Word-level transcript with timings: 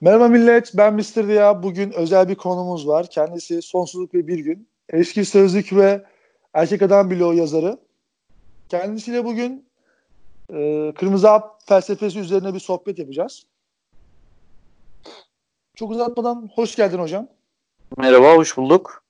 Merhaba 0.00 0.28
millet, 0.28 0.70
ben 0.74 0.94
Mr. 0.94 1.28
Diya. 1.28 1.62
Bugün 1.62 1.92
özel 1.92 2.28
bir 2.28 2.34
konumuz 2.34 2.88
var. 2.88 3.10
Kendisi 3.10 3.62
Sonsuzluk 3.62 4.14
ve 4.14 4.26
Bir 4.26 4.38
Gün. 4.38 4.68
Eski 4.88 5.24
Sözlük 5.24 5.72
ve 5.72 6.04
Erkek 6.54 6.82
Adam 6.82 7.10
Bloğu 7.10 7.34
yazarı. 7.34 7.78
Kendisiyle 8.68 9.24
bugün 9.24 9.68
e, 10.52 10.92
Kırmızı 10.94 11.28
Hap 11.28 11.68
felsefesi 11.68 12.18
üzerine 12.18 12.54
bir 12.54 12.60
sohbet 12.60 12.98
yapacağız. 12.98 13.46
Çok 15.74 15.90
uzatmadan 15.90 16.50
hoş 16.54 16.76
geldin 16.76 16.98
hocam. 16.98 17.28
Merhaba, 17.96 18.34
hoş 18.34 18.56
bulduk. 18.56 19.04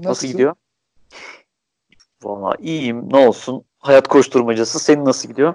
Nasılsın? 0.00 0.10
Nasıl 0.10 0.28
gidiyor? 0.28 0.54
Valla 2.22 2.54
iyiyim, 2.58 3.12
ne 3.12 3.28
olsun. 3.28 3.64
Hayat 3.78 4.08
koşturmacası. 4.08 4.78
Senin 4.78 5.04
nasıl 5.04 5.28
gidiyor? 5.28 5.54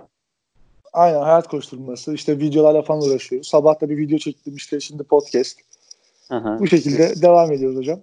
Aynen 0.96 1.22
hayat 1.22 1.48
koşturması. 1.48 2.14
İşte 2.14 2.40
videolarla 2.40 2.82
falan 2.82 3.02
uğraşıyoruz. 3.02 3.48
Sabah 3.48 3.82
da 3.82 3.90
bir 3.90 3.98
video 3.98 4.18
çektim 4.18 4.56
işte 4.56 4.80
şimdi 4.80 5.04
podcast. 5.04 5.60
Hı. 6.30 6.58
Bu 6.60 6.68
şekilde 6.68 7.22
devam 7.22 7.52
ediyoruz 7.52 7.78
hocam. 7.78 8.00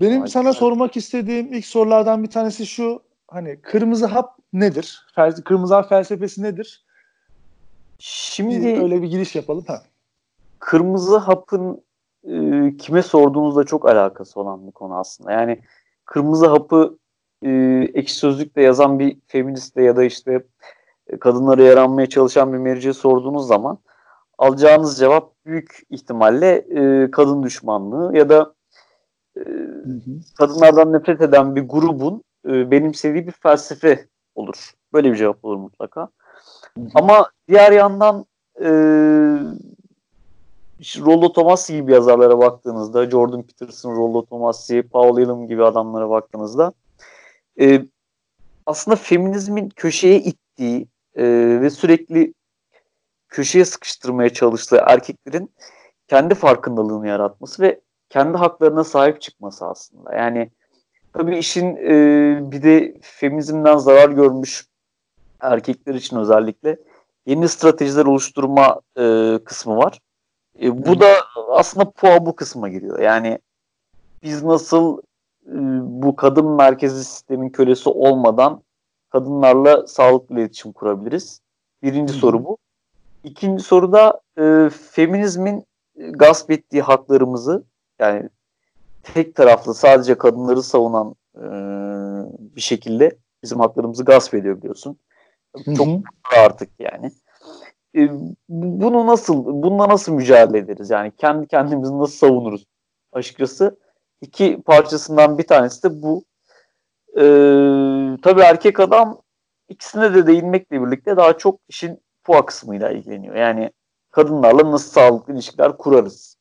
Benim 0.00 0.20
Vay 0.20 0.28
sana 0.28 0.52
sormak 0.52 0.96
istediğim 0.96 1.54
ilk 1.54 1.66
sorulardan 1.66 2.22
bir 2.22 2.30
tanesi 2.30 2.66
şu. 2.66 3.02
Hani 3.28 3.60
kırmızı 3.62 4.06
hap 4.06 4.38
nedir? 4.52 5.06
Fel- 5.16 5.42
kırmızı 5.42 5.74
hap 5.74 5.88
felsefesi 5.88 6.42
nedir? 6.42 6.84
Şimdi 7.98 8.66
Bir, 8.66 8.82
öyle 8.82 9.02
bir 9.02 9.08
giriş 9.08 9.34
yapalım. 9.34 9.64
Ha. 9.66 9.82
kırmızı 10.58 11.16
hapın 11.16 11.82
e, 12.24 12.76
kime 12.76 13.02
sorduğunuzla 13.02 13.64
çok 13.64 13.88
alakası 13.88 14.40
olan 14.40 14.66
bir 14.66 14.72
konu 14.72 14.98
aslında. 14.98 15.32
Yani 15.32 15.60
kırmızı 16.04 16.46
hapı 16.46 16.98
e, 17.42 17.50
ekşi 17.94 18.14
sözlükte 18.14 18.62
yazan 18.62 18.98
bir 18.98 19.16
feministe 19.26 19.82
ya 19.82 19.96
da 19.96 20.04
işte 20.04 20.42
kadınlara 21.20 21.62
yaranmaya 21.62 22.08
çalışan 22.08 22.52
bir 22.52 22.58
merciye 22.58 22.94
sorduğunuz 22.94 23.46
zaman 23.46 23.78
alacağınız 24.38 24.98
cevap 24.98 25.32
büyük 25.46 25.82
ihtimalle 25.90 26.56
e, 26.56 27.10
kadın 27.10 27.42
düşmanlığı 27.42 28.16
ya 28.16 28.28
da 28.28 28.54
e, 29.36 29.42
kadınlardan 30.38 30.92
nefret 30.92 31.20
eden 31.20 31.56
bir 31.56 31.62
grubun 31.62 32.22
e, 32.48 32.70
benimsediği 32.70 33.26
bir 33.26 33.32
felsefe 33.32 34.06
olur. 34.34 34.72
Böyle 34.92 35.12
bir 35.12 35.16
cevap 35.16 35.44
olur 35.44 35.56
mutlaka. 35.56 36.08
Ama 36.94 37.30
diğer 37.48 37.72
yandan 37.72 38.26
e, 38.62 38.68
işte 40.80 41.00
Rollo 41.00 41.32
Tomassi 41.32 41.74
gibi 41.74 41.92
yazarlara 41.92 42.38
baktığınızda, 42.38 43.10
Jordan 43.10 43.42
Peterson, 43.42 43.96
Rollo 43.96 44.24
Tomassi, 44.26 44.82
Paul 44.82 45.18
Elam 45.18 45.48
gibi 45.48 45.64
adamlara 45.64 46.10
baktığınızda 46.10 46.72
e, 47.60 47.82
aslında 48.66 48.96
feminizmin 48.96 49.68
köşeye 49.68 50.20
ittiği 50.20 50.88
ve 51.66 51.70
sürekli 51.70 52.34
köşeye 53.28 53.64
sıkıştırmaya 53.64 54.30
çalıştığı 54.30 54.82
erkeklerin 54.86 55.54
kendi 56.08 56.34
farkındalığını 56.34 57.08
yaratması 57.08 57.62
ve 57.62 57.80
kendi 58.08 58.38
haklarına 58.38 58.84
sahip 58.84 59.20
çıkması 59.20 59.66
aslında. 59.66 60.14
Yani 60.14 60.50
tabii 61.12 61.38
işin 61.38 61.76
e, 61.76 61.92
bir 62.52 62.62
de 62.62 62.94
feminizmden 63.02 63.76
zarar 63.76 64.10
görmüş 64.10 64.66
erkekler 65.40 65.94
için 65.94 66.16
özellikle 66.16 66.76
yeni 67.26 67.48
stratejiler 67.48 68.06
oluşturma 68.06 68.80
e, 68.98 69.38
kısmı 69.44 69.76
var. 69.76 70.00
E, 70.62 70.86
bu 70.86 71.00
da 71.00 71.14
aslında 71.48 71.90
PUA 71.90 72.26
bu 72.26 72.36
kısma 72.36 72.68
giriyor. 72.68 72.98
Yani 72.98 73.38
biz 74.22 74.42
nasıl 74.42 74.98
e, 75.46 75.56
bu 75.82 76.16
kadın 76.16 76.46
merkezli 76.46 77.04
sistemin 77.04 77.48
kölesi 77.48 77.88
olmadan 77.88 78.62
kadınlarla 79.10 79.86
sağlıklı 79.86 80.34
iletişim 80.34 80.72
kurabiliriz? 80.72 81.45
Birinci 81.86 82.12
Hı 82.12 82.18
soru 82.18 82.44
bu. 82.44 82.58
İkinci 83.24 83.62
soru 83.62 83.92
da 83.92 84.20
e, 84.38 84.70
feminizmin 84.70 85.64
gasp 85.96 86.50
ettiği 86.50 86.82
haklarımızı 86.82 87.64
yani 87.98 88.28
tek 89.02 89.34
taraflı 89.34 89.74
sadece 89.74 90.18
kadınları 90.18 90.62
savunan 90.62 91.14
e, 91.36 91.46
bir 92.56 92.60
şekilde 92.60 93.16
bizim 93.42 93.60
haklarımızı 93.60 94.04
gasp 94.04 94.34
ediyor 94.34 94.56
biliyorsun. 94.56 94.98
Çok 95.76 95.86
Hı 95.86 95.92
hı. 95.92 96.02
artık 96.44 96.70
yani. 96.78 97.10
E, 97.96 98.10
bunu 98.48 99.06
nasıl, 99.06 99.44
bununla 99.44 99.88
nasıl 99.88 100.12
mücadele 100.12 100.58
ederiz? 100.58 100.90
Yani 100.90 101.12
kendi 101.18 101.46
kendimizi 101.46 101.98
nasıl 101.98 102.16
savunuruz? 102.16 102.64
Açıkçası 103.12 103.78
iki 104.20 104.62
parçasından 104.62 105.38
bir 105.38 105.46
tanesi 105.46 105.82
de 105.82 106.02
bu. 106.02 106.24
E, 107.16 107.22
tabii 108.22 108.40
erkek 108.40 108.80
adam 108.80 109.20
ikisine 109.68 110.14
de 110.14 110.26
değinmekle 110.26 110.82
birlikte 110.82 111.16
daha 111.16 111.38
çok 111.38 111.60
işin 111.68 112.00
PUA 112.24 112.46
kısmıyla 112.46 112.90
ilgileniyor. 112.90 113.34
Yani 113.34 113.70
kadınlarla 114.10 114.72
nasıl 114.72 114.90
sağlıklı 114.90 115.34
ilişkiler 115.34 115.76
kurarız? 115.76 116.36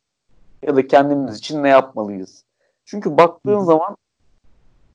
Ya 0.62 0.76
da 0.76 0.88
kendimiz 0.88 1.38
için 1.38 1.64
ne 1.64 1.70
yapmalıyız? 1.70 2.46
Çünkü 2.86 3.18
baktığın 3.18 3.60
zaman 3.60 3.98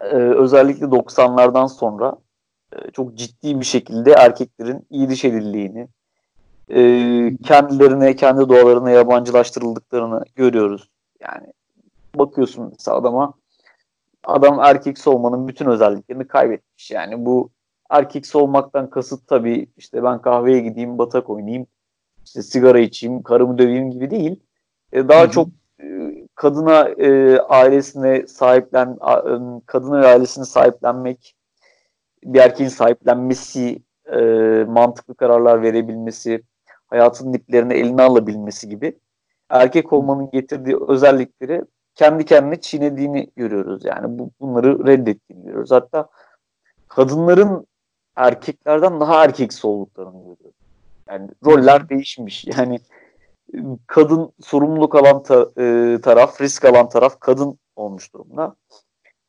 e, 0.01 0.15
özellikle 0.15 0.87
90'lardan 0.87 1.69
sonra 1.69 2.17
e, 2.73 2.91
çok 2.91 3.15
ciddi 3.15 3.61
bir 3.61 3.65
şekilde 3.65 4.13
erkeklerin 4.13 4.87
iyiliş 4.91 5.25
edildiğini, 5.25 5.89
e, 6.69 6.81
kendilerine, 7.45 8.17
kendi 8.17 8.49
doğalarına 8.49 8.91
yabancılaştırıldıklarını 8.91 10.25
görüyoruz. 10.37 10.89
Yani 11.21 11.47
bakıyorsun 12.15 12.69
mesela 12.71 12.97
adama, 12.97 13.35
adam 14.25 14.61
erkeksi 14.61 15.11
olmanın 15.11 15.49
bütün 15.49 15.67
özelliklerini 15.67 16.27
kaybetmiş. 16.27 16.91
Yani 16.91 17.27
bu 17.27 17.51
erkeksi 17.91 18.39
olmaktan 18.39 18.91
kasıt 18.91 19.29
tabii 19.29 19.67
işte 19.77 20.03
ben 20.03 20.23
kahveye 20.23 20.61
gideyim, 20.61 20.99
batak 20.99 21.31
oynayayım, 21.31 21.67
işte 22.25 22.43
sigara 22.43 22.79
içeyim, 22.79 23.23
karımı 23.23 23.59
döveyim 23.59 23.91
gibi 23.91 24.11
değil. 24.11 24.41
E, 24.93 25.09
daha 25.09 25.23
Hı 25.23 25.27
hı. 25.27 25.31
çok 25.31 25.49
e, 25.83 26.13
kadına 26.35 26.89
e, 26.89 27.39
ailesine 27.39 28.27
sahiplen, 28.27 28.89
e, 28.89 29.61
kadına 29.67 30.01
ve 30.01 30.07
ailesine 30.07 30.45
sahiplenmek, 30.45 31.37
bir 32.25 32.39
erkeğin 32.39 32.71
sahiplenmesi, 32.71 33.83
e, 34.13 34.21
mantıklı 34.69 35.15
kararlar 35.15 35.63
verebilmesi, 35.63 36.43
hayatın 36.87 37.33
iplerini 37.33 37.75
eline 37.75 38.03
alabilmesi 38.03 38.69
gibi 38.69 38.99
erkek 39.51 39.93
olmanın 39.93 40.31
getirdiği 40.31 40.77
özellikleri 40.89 41.63
kendi 41.95 42.25
kendine 42.25 42.61
çiğnediğini 42.61 43.31
görüyoruz. 43.37 43.85
Yani 43.85 44.19
bu, 44.19 44.31
bunları 44.41 44.87
reddettiğini 44.87 45.45
görüyoruz. 45.45 45.71
Hatta 45.71 46.09
kadınların 46.89 47.67
erkeklerden 48.27 49.01
daha 49.01 49.25
erkeksi 49.25 49.67
olduklarını 49.67 50.19
görüyoruz. 50.19 50.57
Yani 51.09 51.29
roller 51.45 51.89
değişmiş. 51.89 52.45
Yani 52.45 52.81
kadın 53.87 54.33
sorumluluk 54.41 54.95
alan 54.95 55.23
ta- 55.23 55.63
e, 55.63 55.99
taraf, 56.01 56.41
risk 56.41 56.65
alan 56.65 56.89
taraf 56.89 57.21
kadın 57.21 57.59
olmuş 57.77 58.15
durumda. 58.15 58.57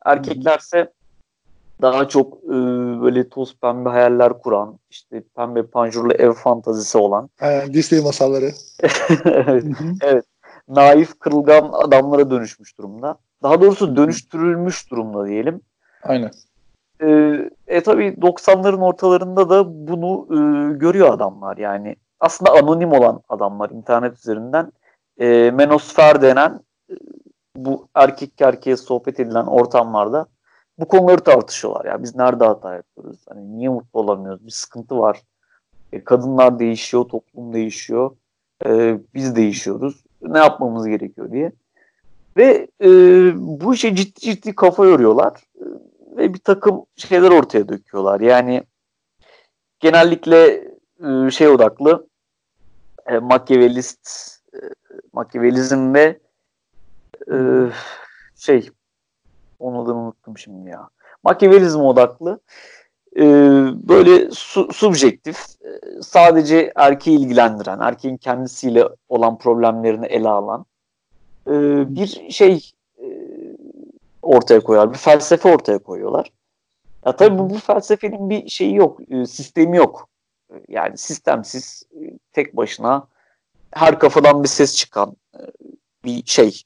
Erkeklerse 0.04 0.92
daha 1.82 2.08
çok 2.08 2.44
e, 2.44 2.50
böyle 3.02 3.28
toz 3.28 3.56
pembe 3.60 3.88
hayaller 3.88 4.38
kuran, 4.38 4.78
işte 4.90 5.22
pembe 5.36 5.66
panjurlu 5.66 6.12
ev 6.12 6.32
fantazisi 6.32 6.98
olan, 6.98 7.30
Aynen, 7.40 7.74
Disney 7.74 8.00
masalları. 8.00 8.50
evet, 9.24 9.64
hı. 10.02 10.22
naif, 10.68 11.18
kırılgan 11.18 11.70
adamlara 11.72 12.30
dönüşmüş 12.30 12.78
durumda. 12.78 13.18
Daha 13.42 13.60
doğrusu 13.60 13.96
dönüştürülmüş 13.96 14.90
durumda 14.90 15.26
diyelim. 15.26 15.60
Aynen. 16.02 16.30
E, 17.02 17.08
e 17.66 17.82
tabii 17.82 18.08
90'ların 18.08 18.82
ortalarında 18.82 19.50
da 19.50 19.88
bunu 19.88 20.26
e, 20.30 20.38
görüyor 20.78 21.14
adamlar 21.14 21.56
yani. 21.56 21.96
Aslında 22.20 22.52
anonim 22.52 22.92
olan 22.92 23.22
adamlar 23.28 23.70
internet 23.70 24.18
üzerinden 24.18 24.72
e, 25.20 25.50
menosfer 25.50 26.22
denen 26.22 26.60
e, 26.90 26.94
bu 27.56 27.88
erkek 27.94 28.40
erkeğe 28.40 28.76
sohbet 28.76 29.20
edilen 29.20 29.46
ortamlarda 29.46 30.26
bu 30.78 30.88
konuları 30.88 31.20
tartışıyorlar. 31.20 31.84
Ya 31.84 32.02
biz 32.02 32.16
nerede 32.16 32.44
hata 32.44 32.74
yapıyoruz? 32.74 33.24
Hani 33.28 33.58
niye 33.58 33.68
mutlu 33.68 34.00
olamıyoruz? 34.00 34.46
Bir 34.46 34.50
sıkıntı 34.50 34.98
var. 34.98 35.22
E, 35.92 36.04
kadınlar 36.04 36.58
değişiyor, 36.58 37.04
toplum 37.04 37.52
değişiyor. 37.52 38.10
E, 38.66 38.98
biz 39.14 39.36
değişiyoruz. 39.36 40.04
Ne 40.22 40.38
yapmamız 40.38 40.86
gerekiyor 40.86 41.32
diye. 41.32 41.52
Ve 42.36 42.68
e, 42.80 42.88
bu 43.36 43.74
işe 43.74 43.96
ciddi 43.96 44.20
ciddi 44.20 44.54
kafa 44.54 44.86
yoruyorlar. 44.86 45.32
E, 45.56 45.64
ve 46.16 46.34
bir 46.34 46.38
takım 46.38 46.84
şeyler 46.96 47.30
ortaya 47.30 47.68
döküyorlar. 47.68 48.20
Yani 48.20 48.62
genellikle 49.80 50.68
e, 51.04 51.30
şey 51.30 51.48
odaklı 51.48 52.06
e, 53.06 53.18
Machiavellist 53.18 54.08
e, 54.54 54.58
Machiavellizm 55.12 55.94
ve 55.94 56.18
e, 57.32 57.36
şey 58.36 58.70
onun 59.58 59.84
adını 59.84 59.96
unuttum 59.96 60.38
şimdi 60.38 60.70
ya. 60.70 60.88
Machiavellizm 61.22 61.80
odaklı 61.80 62.40
e, 63.16 63.22
böyle 63.88 64.30
su, 64.30 64.72
subjektif 64.72 65.38
e, 65.38 66.02
sadece 66.02 66.72
erkeği 66.76 67.18
ilgilendiren, 67.18 67.80
erkeğin 67.80 68.16
kendisiyle 68.16 68.88
olan 69.08 69.38
problemlerini 69.38 70.06
ele 70.06 70.28
alan 70.28 70.66
e, 71.46 71.52
bir 71.96 72.30
şey 72.30 72.70
ortaya 74.22 74.60
koyar. 74.60 74.92
Bir 74.92 74.98
felsefe 74.98 75.54
ortaya 75.54 75.78
koyuyorlar. 75.78 76.32
Ya 77.06 77.16
tabii 77.16 77.38
bu, 77.38 77.50
bu 77.50 77.58
felsefenin 77.58 78.30
bir 78.30 78.48
şeyi 78.48 78.74
yok, 78.74 79.00
e, 79.10 79.26
sistemi 79.26 79.76
yok. 79.76 80.08
Yani 80.68 80.98
sistemsiz, 80.98 81.82
e, 81.92 82.00
tek 82.32 82.56
başına 82.56 83.06
her 83.70 83.98
kafadan 83.98 84.42
bir 84.42 84.48
ses 84.48 84.76
çıkan 84.76 85.16
e, 85.34 85.40
bir 86.04 86.22
şey 86.26 86.62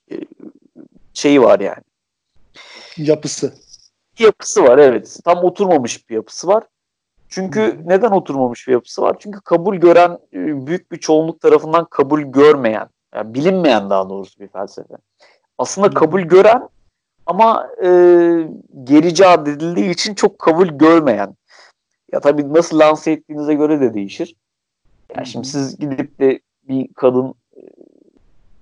şeyi 1.14 1.42
var 1.42 1.60
yani. 1.60 1.82
Yapısı. 2.96 3.54
Yapısı 4.18 4.64
var 4.64 4.78
evet. 4.78 5.18
Tam 5.24 5.44
oturmamış 5.44 6.10
bir 6.10 6.14
yapısı 6.14 6.48
var. 6.48 6.64
Çünkü 7.28 7.80
neden 7.84 8.10
oturmamış 8.10 8.68
bir 8.68 8.72
yapısı 8.72 9.02
var? 9.02 9.16
Çünkü 9.18 9.40
kabul 9.40 9.76
gören 9.76 10.18
büyük 10.32 10.92
bir 10.92 10.96
çoğunluk 10.96 11.40
tarafından 11.40 11.84
kabul 11.84 12.20
görmeyen, 12.20 12.88
yani 13.14 13.34
bilinmeyen 13.34 13.90
daha 13.90 14.08
doğrusu 14.08 14.40
bir 14.40 14.48
felsefe. 14.48 14.94
Aslında 15.58 15.90
kabul 15.90 16.20
gören 16.20 16.68
ama 17.26 17.68
e, 17.84 17.88
gerici 18.84 19.24
edildiği 19.24 19.90
için 19.90 20.14
çok 20.14 20.38
kabul 20.38 20.68
görmeyen. 20.68 21.36
Ya 22.12 22.20
tabii 22.20 22.52
nasıl 22.54 22.78
lanse 22.78 23.12
ettiğinize 23.12 23.54
göre 23.54 23.80
de 23.80 23.94
değişir. 23.94 24.34
Yani 25.16 25.26
şimdi 25.26 25.48
siz 25.48 25.78
gidip 25.78 26.18
de 26.18 26.40
bir 26.68 26.94
kadın 26.94 27.34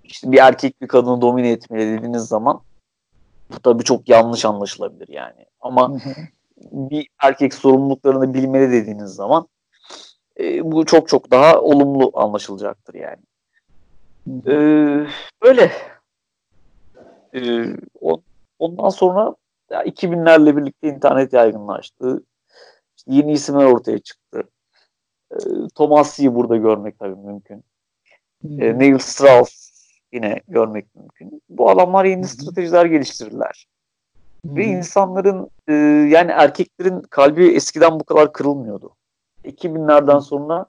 işte 0.04 0.32
bir 0.32 0.38
erkek 0.38 0.80
bir 0.80 0.88
kadını 0.88 1.20
domine 1.20 1.50
etmeli 1.50 1.98
dediğiniz 1.98 2.22
zaman 2.22 2.60
bu 3.50 3.60
tabii 3.60 3.84
çok 3.84 4.08
yanlış 4.08 4.44
anlaşılabilir 4.44 5.08
yani. 5.08 5.46
Ama 5.60 5.98
bir 6.72 7.08
erkek 7.22 7.54
sorumluluklarını 7.54 8.34
bilmeli 8.34 8.72
dediğiniz 8.72 9.10
zaman 9.10 9.48
e, 10.40 10.72
bu 10.72 10.86
çok 10.86 11.08
çok 11.08 11.30
daha 11.30 11.60
olumlu 11.60 12.10
anlaşılacaktır 12.14 12.94
yani. 12.94 13.22
E, 14.46 14.54
böyle. 15.42 15.72
E, 17.34 17.66
o, 18.00 18.20
ondan 18.64 18.88
sonra 18.88 19.34
ya 19.70 19.84
2000'lerle 19.84 20.56
birlikte 20.56 20.88
internet 20.88 21.32
yaygınlaştı. 21.32 22.24
İşte 22.96 23.12
yeni 23.12 23.32
isimler 23.32 23.64
ortaya 23.64 23.98
çıktı. 23.98 24.42
E, 25.32 25.36
Thomas 25.74 26.18
Y'yi 26.18 26.34
burada 26.34 26.56
görmek 26.56 26.98
tabii 26.98 27.16
mümkün. 27.16 27.64
E, 28.44 28.78
Neil 28.78 28.98
Strauss 28.98 29.70
yine 30.12 30.40
görmek 30.48 30.94
mümkün. 30.94 31.42
Bu 31.48 31.70
adamlar 31.70 32.04
yeni 32.04 32.28
stratejiler 32.28 32.86
geliştirirler. 32.86 33.66
Ve 34.44 34.64
insanların 34.64 35.50
e, 35.68 35.72
yani 36.10 36.30
erkeklerin 36.30 37.00
kalbi 37.00 37.54
eskiden 37.54 38.00
bu 38.00 38.04
kadar 38.04 38.32
kırılmıyordu. 38.32 38.96
2000'lerden 39.44 40.18
sonra 40.18 40.66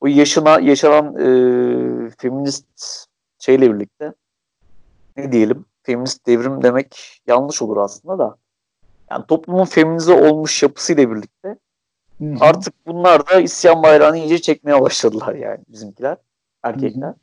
o 0.00 0.06
yaşına 0.06 0.60
yaşanan 0.60 1.16
e, 1.16 2.10
feminist 2.18 2.66
şeyle 3.38 3.74
birlikte 3.74 4.12
ne 5.16 5.32
diyelim 5.32 5.64
feminist 5.84 6.26
devrim 6.26 6.62
demek 6.62 7.20
yanlış 7.26 7.62
olur 7.62 7.76
aslında 7.76 8.18
da 8.18 8.36
yani 9.10 9.26
toplumun 9.26 9.64
feminize 9.64 10.12
olmuş 10.12 10.62
yapısıyla 10.62 11.10
birlikte 11.10 11.56
Hı-hı. 12.18 12.34
artık 12.40 12.86
bunlar 12.86 13.26
da 13.26 13.40
isyan 13.40 13.82
bayrağını 13.82 14.18
iyice 14.18 14.38
çekmeye 14.38 14.80
başladılar 14.80 15.34
yani 15.34 15.60
bizimkiler 15.68 16.16
erkekler. 16.62 17.08
Hı-hı. 17.08 17.14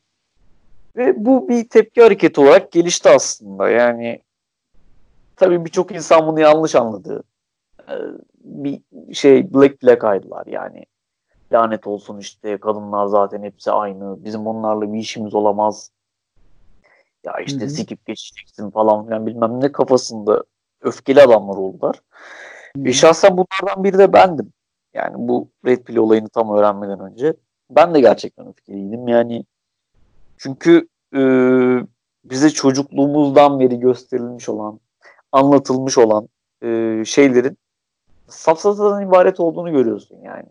Ve 0.95 1.25
bu 1.25 1.49
bir 1.49 1.69
tepki 1.69 2.01
hareketi 2.01 2.41
olarak 2.41 2.71
gelişti 2.71 3.09
aslında. 3.09 3.69
Yani 3.69 4.21
tabii 5.35 5.65
birçok 5.65 5.91
insan 5.91 6.27
bunu 6.27 6.39
yanlış 6.39 6.75
anladı. 6.75 7.23
Ee, 7.89 7.93
bir 8.35 8.81
şey 9.13 9.53
Black 9.53 9.83
Black 9.83 10.03
aydılar 10.03 10.45
yani. 10.45 10.85
Lanet 11.51 11.87
olsun 11.87 12.17
işte 12.17 12.57
kadınlar 12.57 13.05
zaten 13.05 13.43
hepsi 13.43 13.71
aynı. 13.71 14.23
Bizim 14.23 14.47
onlarla 14.47 14.93
bir 14.93 14.99
işimiz 14.99 15.33
olamaz. 15.33 15.91
Ya 17.23 17.33
işte 17.45 17.59
Hı-hı. 17.59 17.69
sikip 17.69 18.05
geçeceksin 18.05 18.69
falan 18.69 19.05
filan 19.05 19.25
bilmem 19.25 19.61
ne 19.61 19.71
kafasında 19.71 20.43
öfkeli 20.81 21.21
adamlar 21.21 21.57
oldular. 21.57 22.01
Hı-hı. 22.75 22.85
Ve 22.85 22.93
şahsen 22.93 23.37
bunlardan 23.37 23.83
biri 23.83 23.97
de 23.97 24.13
bendim. 24.13 24.53
Yani 24.93 25.15
bu 25.17 25.49
Red 25.65 25.83
Pill 25.83 25.97
olayını 25.97 26.29
tam 26.29 26.57
öğrenmeden 26.57 26.99
önce. 26.99 27.33
Ben 27.69 27.93
de 27.93 28.01
gerçekten 28.01 28.47
öfkeliydim. 28.47 29.07
Yani 29.07 29.45
çünkü 30.37 30.87
e, 31.15 31.21
bize 32.23 32.49
çocukluğumuzdan 32.49 33.59
beri 33.59 33.79
gösterilmiş 33.79 34.49
olan, 34.49 34.79
anlatılmış 35.31 35.97
olan 35.97 36.29
e, 36.63 37.03
şeylerin 37.05 37.57
safsatadan 38.27 39.07
ibaret 39.07 39.39
olduğunu 39.39 39.71
görüyorsun 39.71 40.17
yani. 40.23 40.49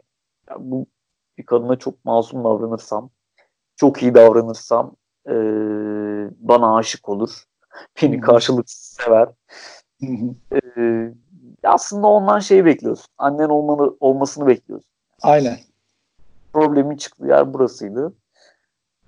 Ya 0.50 0.56
bu 0.58 0.87
bir 1.38 1.46
kadına 1.46 1.76
çok 1.76 2.05
masum 2.05 2.44
davranırsam, 2.44 3.11
çok 3.76 4.02
iyi 4.02 4.14
davranırsam 4.14 4.96
e, 5.26 5.34
bana 6.38 6.76
aşık 6.76 7.08
olur. 7.08 7.44
Beni 8.02 8.20
karşılıksız 8.20 8.96
sever. 9.02 9.28
e, 10.52 11.12
aslında 11.64 12.06
ondan 12.06 12.38
şeyi 12.38 12.64
bekliyorsun. 12.64 13.06
Annen 13.19 13.49
olmanı, 13.49 13.96
olmasını 14.00 14.46
bekliyorsun. 14.46 14.90
Aynen. 15.22 15.56
Problemin 16.52 16.96
çıktığı 16.96 17.26
yer 17.26 17.55
burasıydı. 17.55 18.12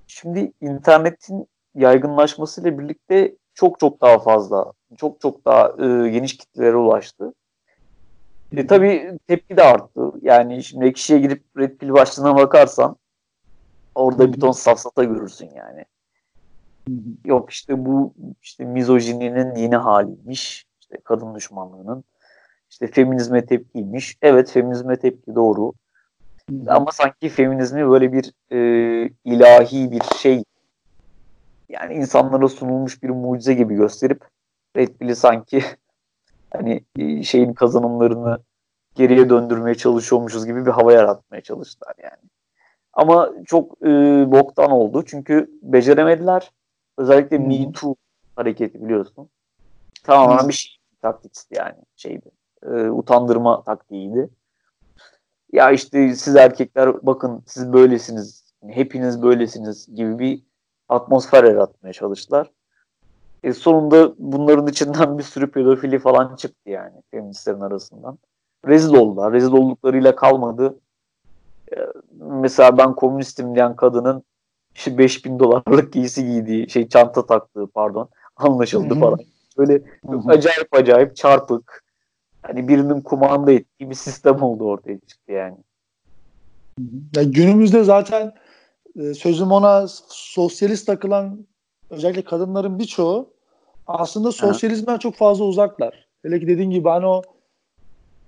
Şimdi 0.06 0.52
internetin 0.60 1.46
yaygınlaşmasıyla 1.74 2.78
birlikte 2.78 3.36
çok 3.54 3.80
çok 3.80 4.00
daha 4.00 4.18
fazla, 4.18 4.72
çok 4.96 5.20
çok 5.20 5.44
daha 5.44 5.68
e, 5.68 6.08
geniş 6.10 6.36
kitlelere 6.36 6.76
ulaştı. 6.76 7.34
E, 8.56 8.66
tabii 8.66 9.18
tepki 9.26 9.56
de 9.56 9.62
arttı. 9.62 10.12
Yani 10.22 10.64
şimdi 10.64 10.92
kişiye 10.92 11.18
gidip 11.18 11.44
Red 11.58 11.76
Pill 11.76 11.92
başlığına 11.92 12.36
bakarsan 12.36 12.96
orada 13.94 14.32
bir 14.32 14.40
ton 14.40 14.52
safsata 14.52 15.04
görürsün 15.04 15.50
yani. 15.56 15.84
Yok 17.24 17.50
işte 17.50 17.84
bu 17.86 18.14
işte 18.42 18.64
mizojininin 18.64 19.54
yeni 19.54 19.76
haliymiş. 19.76 20.66
İşte 20.80 20.96
kadın 21.04 21.34
düşmanlığının. 21.34 22.04
İşte 22.70 22.86
feminizme 22.86 23.46
tepkiymiş. 23.46 24.16
Evet 24.22 24.50
feminizme 24.50 24.96
tepki 24.96 25.34
doğru. 25.34 25.72
Ama 26.66 26.92
sanki 26.92 27.28
feminizmi 27.28 27.88
böyle 27.90 28.12
bir 28.12 28.32
e, 28.52 28.58
ilahi 29.24 29.90
bir 29.90 30.02
şey 30.16 30.44
yani 31.68 31.94
insanlara 31.94 32.48
sunulmuş 32.48 33.02
bir 33.02 33.10
mucize 33.10 33.54
gibi 33.54 33.74
gösterip 33.74 34.24
Red 34.76 35.00
Bull'i 35.00 35.16
sanki 35.16 35.64
hani 36.52 36.84
e, 36.98 37.22
şeyin 37.22 37.52
kazanımlarını 37.52 38.38
geriye 38.94 39.28
döndürmeye 39.28 39.74
çalışıyormuşuz 39.74 40.46
gibi 40.46 40.66
bir 40.66 40.70
hava 40.70 40.92
yaratmaya 40.92 41.42
çalıştılar 41.42 41.94
yani. 42.02 42.30
Ama 42.92 43.30
çok 43.46 43.72
e, 43.82 43.88
boktan 44.32 44.70
oldu 44.70 45.04
çünkü 45.06 45.50
beceremediler. 45.62 46.50
Özellikle 46.98 47.38
hmm. 47.38 47.48
Me 47.48 47.72
Too 47.72 47.94
hareketi 48.36 48.84
biliyorsun. 48.84 49.28
Tamamen 50.02 50.42
hmm. 50.42 50.48
bir 50.48 50.54
şey 50.54 50.76
taktikti 51.02 51.54
yani 51.58 51.76
şeydi. 51.96 52.30
E, 52.62 52.90
utandırma 52.90 53.62
taktiğiydi 53.62 54.30
ya 55.52 55.70
işte 55.70 56.14
siz 56.14 56.36
erkekler 56.36 57.06
bakın 57.06 57.42
siz 57.46 57.72
böylesiniz, 57.72 58.44
hepiniz 58.68 59.22
böylesiniz 59.22 59.94
gibi 59.94 60.18
bir 60.18 60.42
atmosfer 60.88 61.44
yaratmaya 61.44 61.92
çalıştılar. 61.92 62.50
E 63.42 63.52
sonunda 63.52 64.12
bunların 64.18 64.66
içinden 64.66 65.18
bir 65.18 65.22
sürü 65.22 65.50
pedofili 65.50 65.98
falan 65.98 66.36
çıktı 66.36 66.70
yani 66.70 67.02
feministlerin 67.10 67.60
arasından. 67.60 68.18
Rezil 68.66 68.94
oldular. 68.94 69.32
Rezil 69.32 69.52
olduklarıyla 69.52 70.16
kalmadı. 70.16 70.78
E, 71.76 71.76
mesela 72.18 72.78
ben 72.78 72.94
komünistim 72.94 73.54
diyen 73.54 73.76
kadının 73.76 74.24
işte 74.74 74.98
5000 74.98 75.38
dolarlık 75.38 75.92
giysi 75.92 76.26
giydiği, 76.26 76.70
şey 76.70 76.88
çanta 76.88 77.26
taktığı 77.26 77.66
pardon 77.66 78.08
anlaşıldı 78.36 79.00
falan. 79.00 79.18
Böyle 79.58 79.82
acayip 80.26 80.68
acayip 80.72 81.16
çarpık, 81.16 81.84
hani 82.42 82.68
birinin 82.68 83.00
kumanda 83.00 83.52
ettiği 83.52 83.90
bir 83.90 83.94
sistem 83.94 84.42
oldu 84.42 84.64
ortaya 84.64 84.98
çıktı 84.98 85.32
yani. 85.32 85.56
yani 87.16 87.32
günümüzde 87.32 87.84
zaten 87.84 88.32
e, 88.96 89.14
sözüm 89.14 89.52
ona 89.52 89.86
sosyalist 90.08 90.86
takılan 90.86 91.46
özellikle 91.90 92.24
kadınların 92.24 92.78
birçoğu 92.78 93.30
aslında 93.86 94.32
sosyalizmden 94.32 94.98
çok 94.98 95.14
fazla 95.14 95.44
uzaklar. 95.44 96.08
Hele 96.22 96.40
ki 96.40 96.46
dediğin 96.48 96.70
gibi 96.70 96.88
hani 96.88 97.06
o 97.06 97.22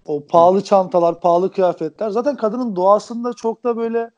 o 0.07 0.27
pahalı 0.27 0.65
çantalar, 0.65 1.21
pahalı 1.21 1.53
kıyafetler 1.53 2.11
zaten 2.11 2.37
kadının 2.37 2.77
doğasında 2.77 3.33
çok 3.33 3.65
da 3.65 3.77
böyle 3.77 4.11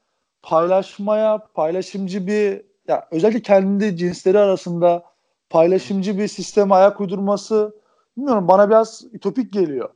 paylaşmaya, 0.47 1.39
paylaşımcı 1.55 2.27
bir 2.27 2.63
ya 2.89 3.09
özellikle 3.11 3.43
kendi 3.43 3.97
cinsleri 3.97 4.39
arasında 4.39 5.03
paylaşımcı 5.51 6.19
bir 6.19 6.29
sisteme 6.29 6.75
ayak 6.75 7.01
uydurması 7.01 7.75
bilmiyorum 8.17 8.49
bana 8.49 8.69
biraz 8.69 9.05
ütopik 9.13 9.53
geliyor. 9.53 9.89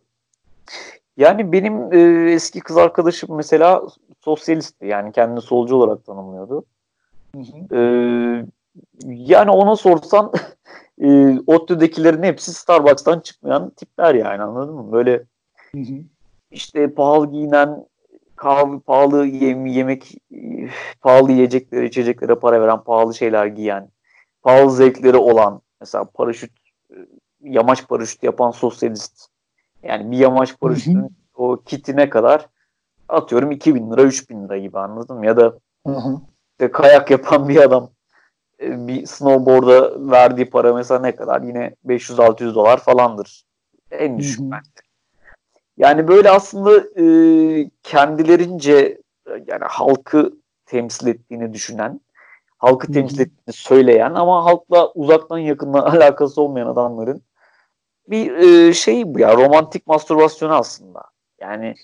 Yani 1.16 1.52
benim 1.52 1.92
e, 1.92 2.32
eski 2.32 2.60
kız 2.60 2.76
arkadaşım 2.76 3.36
mesela 3.36 3.82
sosyalistti. 4.20 4.86
Yani 4.86 5.12
kendini 5.12 5.40
solcu 5.40 5.76
olarak 5.76 6.06
tanımlıyordu. 6.06 6.64
Hı 7.34 7.40
hı. 7.40 7.76
E, 7.76 7.80
yani 9.06 9.50
ona 9.50 9.76
sorsan 9.76 10.32
e, 11.00 11.38
ODTÜ'dekilerin 11.46 12.22
hepsi 12.22 12.54
Starbucks'tan 12.54 13.20
çıkmayan 13.20 13.70
tipler 13.70 14.14
yani 14.14 14.42
anladın 14.42 14.74
mı? 14.74 14.92
Böyle 14.92 15.22
hı 15.72 15.78
hı. 15.78 15.94
işte 16.50 16.94
pahalı 16.94 17.30
giyinen 17.30 17.84
kahve 18.40 18.78
pahalı 18.80 19.26
yem, 19.26 19.66
yemek 19.66 20.14
pahalı 21.00 21.32
yiyeceklere 21.32 21.86
içeceklere 21.86 22.34
para 22.34 22.62
veren 22.62 22.80
pahalı 22.84 23.14
şeyler 23.14 23.46
giyen 23.46 23.88
pahalı 24.42 24.70
zevkleri 24.70 25.16
olan 25.16 25.60
mesela 25.80 26.04
paraşüt 26.04 26.52
yamaç 27.42 27.88
paraşüt 27.88 28.22
yapan 28.22 28.50
sosyalist. 28.50 29.26
Yani 29.82 30.10
bir 30.10 30.16
yamaç 30.18 30.58
paraşütün 30.60 31.16
o 31.34 31.62
kitine 31.66 32.10
kadar 32.10 32.48
atıyorum 33.08 33.50
2000 33.50 33.90
lira 33.90 34.02
3000 34.02 34.44
lira 34.44 34.58
gibi 34.58 34.78
anladın 34.78 35.16
mı? 35.16 35.26
Ya 35.26 35.36
da 35.36 35.58
işte 36.52 36.70
kayak 36.72 37.10
yapan 37.10 37.48
bir 37.48 37.56
adam 37.62 37.90
e, 38.62 38.86
bir 38.88 39.06
snowboard'a 39.06 40.10
verdiği 40.10 40.50
para 40.50 40.74
mesela 40.74 41.00
ne 41.00 41.14
kadar? 41.14 41.42
Yine 41.42 41.74
500-600 41.86 42.54
dolar 42.54 42.76
falandır. 42.82 43.44
En 43.90 44.18
düşük 44.18 44.40
bence. 44.40 44.89
Yani 45.80 46.08
böyle 46.08 46.30
aslında 46.30 47.00
e, 47.00 47.04
kendilerince 47.82 49.00
yani 49.28 49.64
halkı 49.68 50.32
temsil 50.66 51.06
ettiğini 51.06 51.52
düşünen, 51.52 52.00
halkı 52.58 52.86
Hı-hı. 52.86 52.94
temsil 52.94 53.20
ettiğini 53.20 53.52
söyleyen 53.52 54.14
ama 54.14 54.44
halkla 54.44 54.92
uzaktan 54.92 55.38
yakından 55.38 55.80
alakası 55.96 56.42
olmayan 56.42 56.66
adamların 56.66 57.22
bir 58.08 58.32
e, 58.32 58.74
şey 58.74 59.14
bu 59.14 59.18
ya 59.18 59.36
romantik 59.36 59.86
mastürbasyonu 59.86 60.54
aslında. 60.54 61.02
Yani 61.40 61.74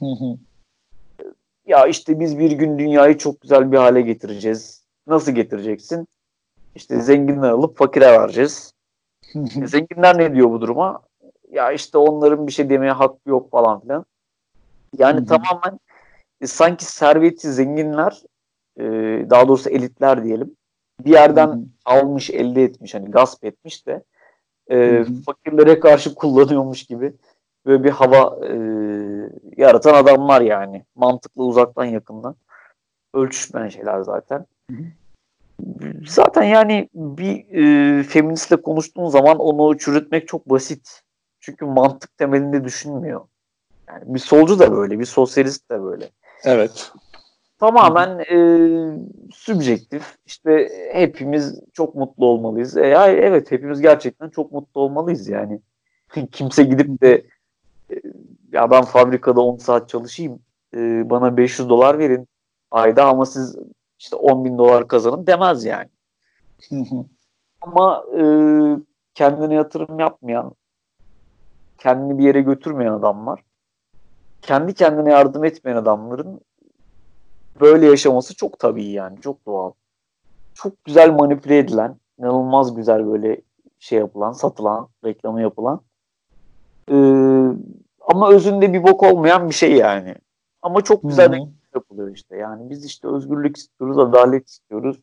ya 1.67 1.87
işte 1.87 2.21
biz 2.21 2.39
bir 2.39 2.53
gün 2.53 2.79
dünyayı 2.79 3.19
çok 3.19 3.41
güzel 3.41 3.73
bir 3.73 3.77
hale 3.77 4.01
getireceğiz. 4.01 4.85
Nasıl 5.07 5.33
getireceksin? 5.33 6.09
İşte 6.75 7.01
zenginler 7.01 7.51
alıp 7.51 7.79
fakire 7.79 8.13
vereceğiz. 8.13 8.73
Zenginler 9.65 10.19
ne 10.19 10.35
diyor 10.35 10.51
bu 10.51 10.61
duruma? 10.61 11.06
Ya 11.51 11.73
işte 11.73 11.99
onların 11.99 12.47
bir 12.47 12.53
şey 12.53 12.71
demeye 12.71 12.93
hakkı 12.93 13.31
yok 13.31 13.51
falan 13.51 13.81
filan. 13.81 14.05
Yani 14.99 15.17
Hı-hı. 15.17 15.27
tamamen 15.27 15.81
e, 16.41 16.47
sanki 16.47 16.85
serveti 16.85 17.53
zenginler 17.53 18.23
e, 18.77 18.85
daha 19.31 19.49
doğrusu 19.49 19.71
elitler 19.71 20.25
diyelim 20.25 20.57
bir 21.05 21.11
yerden 21.11 21.47
Hı-hı. 21.47 21.65
almış 21.85 22.31
elde 22.31 22.65
etmiş 22.65 22.95
hani 22.95 23.11
gasp 23.11 23.45
etmiş 23.45 23.87
de 23.87 24.03
e, 24.71 25.05
fakirlere 25.27 25.81
karşı 25.81 26.15
kullanıyormuş 26.15 26.85
gibi 26.85 27.13
böyle 27.67 27.85
bir 27.85 27.91
hava 27.91 28.47
e, 28.47 28.55
yaratan 29.57 29.95
adamlar 29.95 30.41
yani 30.41 30.85
mantıklı 30.95 31.45
uzaktan 31.45 31.85
yakından 31.85 32.37
ölçüşmeyen 33.15 33.69
şeyler 33.69 34.01
zaten. 34.01 34.47
Hı-hı. 34.71 34.85
Zaten 36.07 36.43
yani 36.43 36.89
bir 36.95 37.47
e, 37.51 38.03
feministle 38.03 38.57
konuştuğun 38.57 39.09
zaman 39.09 39.39
onu 39.39 39.79
çürütmek 39.79 40.29
çok 40.29 40.51
basit. 40.51 41.03
Çünkü 41.47 41.65
mantık 41.65 42.19
temelinde 42.19 42.65
düşünmüyor. 42.65 43.21
Yani 43.89 44.03
bir 44.07 44.19
solcu 44.19 44.59
da 44.59 44.73
böyle, 44.73 44.99
bir 44.99 45.05
sosyalist 45.05 45.71
de 45.71 45.83
böyle. 45.83 46.11
Evet. 46.45 46.93
Tamamen 47.59 48.19
e, 48.19 48.39
sübjektif. 49.33 50.17
İşte 50.27 50.69
hepimiz 50.93 51.61
çok 51.73 51.95
mutlu 51.95 52.27
olmalıyız. 52.27 52.77
E, 52.77 52.87
evet 53.09 53.51
hepimiz 53.51 53.81
gerçekten 53.81 54.29
çok 54.29 54.53
mutlu 54.53 54.81
olmalıyız 54.81 55.29
yani. 55.29 55.61
Kimse 56.33 56.63
gidip 56.63 57.03
de 57.03 57.27
e, 57.91 57.95
ya 58.53 58.71
ben 58.71 58.85
fabrikada 58.85 59.41
10 59.41 59.57
saat 59.57 59.89
çalışayım 59.89 60.39
e, 60.77 61.11
bana 61.11 61.37
500 61.37 61.69
dolar 61.69 61.99
verin 61.99 62.29
ayda 62.71 63.05
ama 63.05 63.27
siz 63.27 63.57
işte 63.99 64.17
10 64.17 64.45
bin 64.45 64.59
dolar 64.59 64.89
kazanın 64.89 65.27
demez 65.27 65.65
yani. 65.65 65.89
Ama 67.61 68.05
e, 68.19 68.23
kendine 69.15 69.55
yatırım 69.55 69.99
yapmayan, 70.01 70.53
kendini 71.79 72.19
bir 72.19 72.25
yere 72.25 72.41
götürmeyen 72.41 72.93
adamlar, 72.93 73.43
kendi 74.43 74.75
kendine 74.75 75.11
yardım 75.11 75.45
etmeyen 75.45 75.77
adamların 75.77 76.41
böyle 77.61 77.87
yaşaması 77.87 78.35
çok 78.35 78.59
tabii 78.59 78.85
yani, 78.85 79.21
çok 79.21 79.47
doğal. 79.47 79.73
Çok 80.55 80.85
güzel 80.85 81.11
manipüle 81.11 81.59
edilen, 81.59 81.97
inanılmaz 82.19 82.75
güzel 82.75 83.07
böyle 83.07 83.41
şey 83.79 83.99
yapılan, 83.99 84.33
satılan, 84.33 84.89
reklamı 85.05 85.43
yapılan. 85.43 85.81
Ee, 86.91 86.95
ama 88.01 88.31
özünde 88.31 88.73
bir 88.73 88.83
bok 88.83 89.03
olmayan 89.03 89.49
bir 89.49 89.55
şey 89.55 89.73
yani. 89.73 90.15
Ama 90.63 90.81
çok 90.81 91.03
güzel 91.03 91.33
Hı-hı 91.33 91.49
yapılıyor 91.77 92.15
işte. 92.15 92.37
Yani 92.37 92.71
biz 92.71 92.85
işte 92.85 93.09
özgürlük 93.09 93.57
istiyoruz, 93.57 93.99
adalet 93.99 94.49
istiyoruz, 94.49 95.01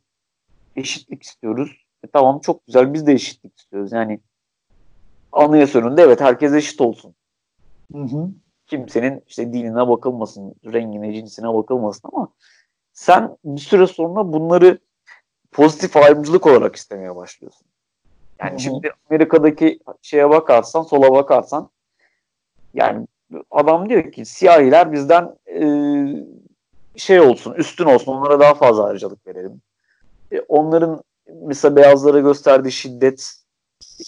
eşitlik 0.76 1.24
istiyoruz. 1.24 1.86
E 2.04 2.08
tamam 2.08 2.40
çok 2.40 2.66
güzel 2.66 2.94
biz 2.94 3.08
de 3.08 3.14
eşitlik 3.14 3.60
istiyoruz. 3.60 3.92
Yani 3.92 4.20
anayasa 5.34 5.80
önünde 5.80 6.02
evet 6.02 6.22
herkes 6.22 6.54
eşit 6.54 6.82
olsun. 6.82 7.16
Hı 7.92 8.02
hı. 8.02 8.30
Kimsenin 8.68 9.24
işte 9.28 9.54
dinine 9.54 9.88
bakılmasın, 9.88 10.56
rengine, 10.66 11.14
cinsine 11.14 11.54
bakılmasın 11.54 12.10
ama 12.14 12.28
sen 12.94 13.38
bir 13.46 13.62
süre 13.62 13.88
sonra 13.88 14.34
bunları 14.34 14.80
pozitif 15.52 15.98
ayrımcılık 15.98 16.48
olarak 16.48 16.76
istemeye 16.76 17.16
başlıyorsun. 17.16 17.68
Yani 18.40 18.52
hı 18.52 18.56
hı. 18.56 18.60
şimdi 18.60 18.92
Amerika'daki 19.10 19.80
şeye 20.02 20.30
bakarsan, 20.30 20.82
sola 20.82 21.12
bakarsan 21.12 21.70
yani 22.74 23.08
adam 23.52 23.90
diyor 23.90 24.12
ki 24.12 24.26
siyahiler 24.26 24.92
bizden 24.92 25.36
e, 25.48 25.64
şey 26.96 27.20
olsun, 27.20 27.54
üstün 27.54 27.86
olsun, 27.86 28.12
onlara 28.12 28.40
daha 28.40 28.54
fazla 28.54 28.84
harcalık 28.84 29.28
verelim. 29.28 29.62
E, 30.32 30.40
onların 30.40 31.04
mesela 31.42 31.76
beyazlara 31.76 32.20
gösterdiği 32.20 32.72
şiddet, 32.72 33.43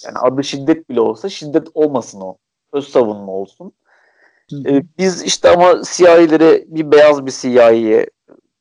yani 0.05 0.17
adı 0.17 0.43
şiddet 0.43 0.89
bile 0.89 1.01
olsa 1.01 1.29
şiddet 1.29 1.67
olmasın 1.73 2.21
o. 2.21 2.37
Öz 2.73 2.87
savunma 2.87 3.31
olsun. 3.31 3.71
E, 4.53 4.83
biz 4.97 5.23
işte 5.23 5.49
ama 5.49 5.83
siyahilere 5.83 6.65
bir 6.67 6.91
beyaz 6.91 7.25
bir 7.25 7.31
siyahiye 7.31 8.09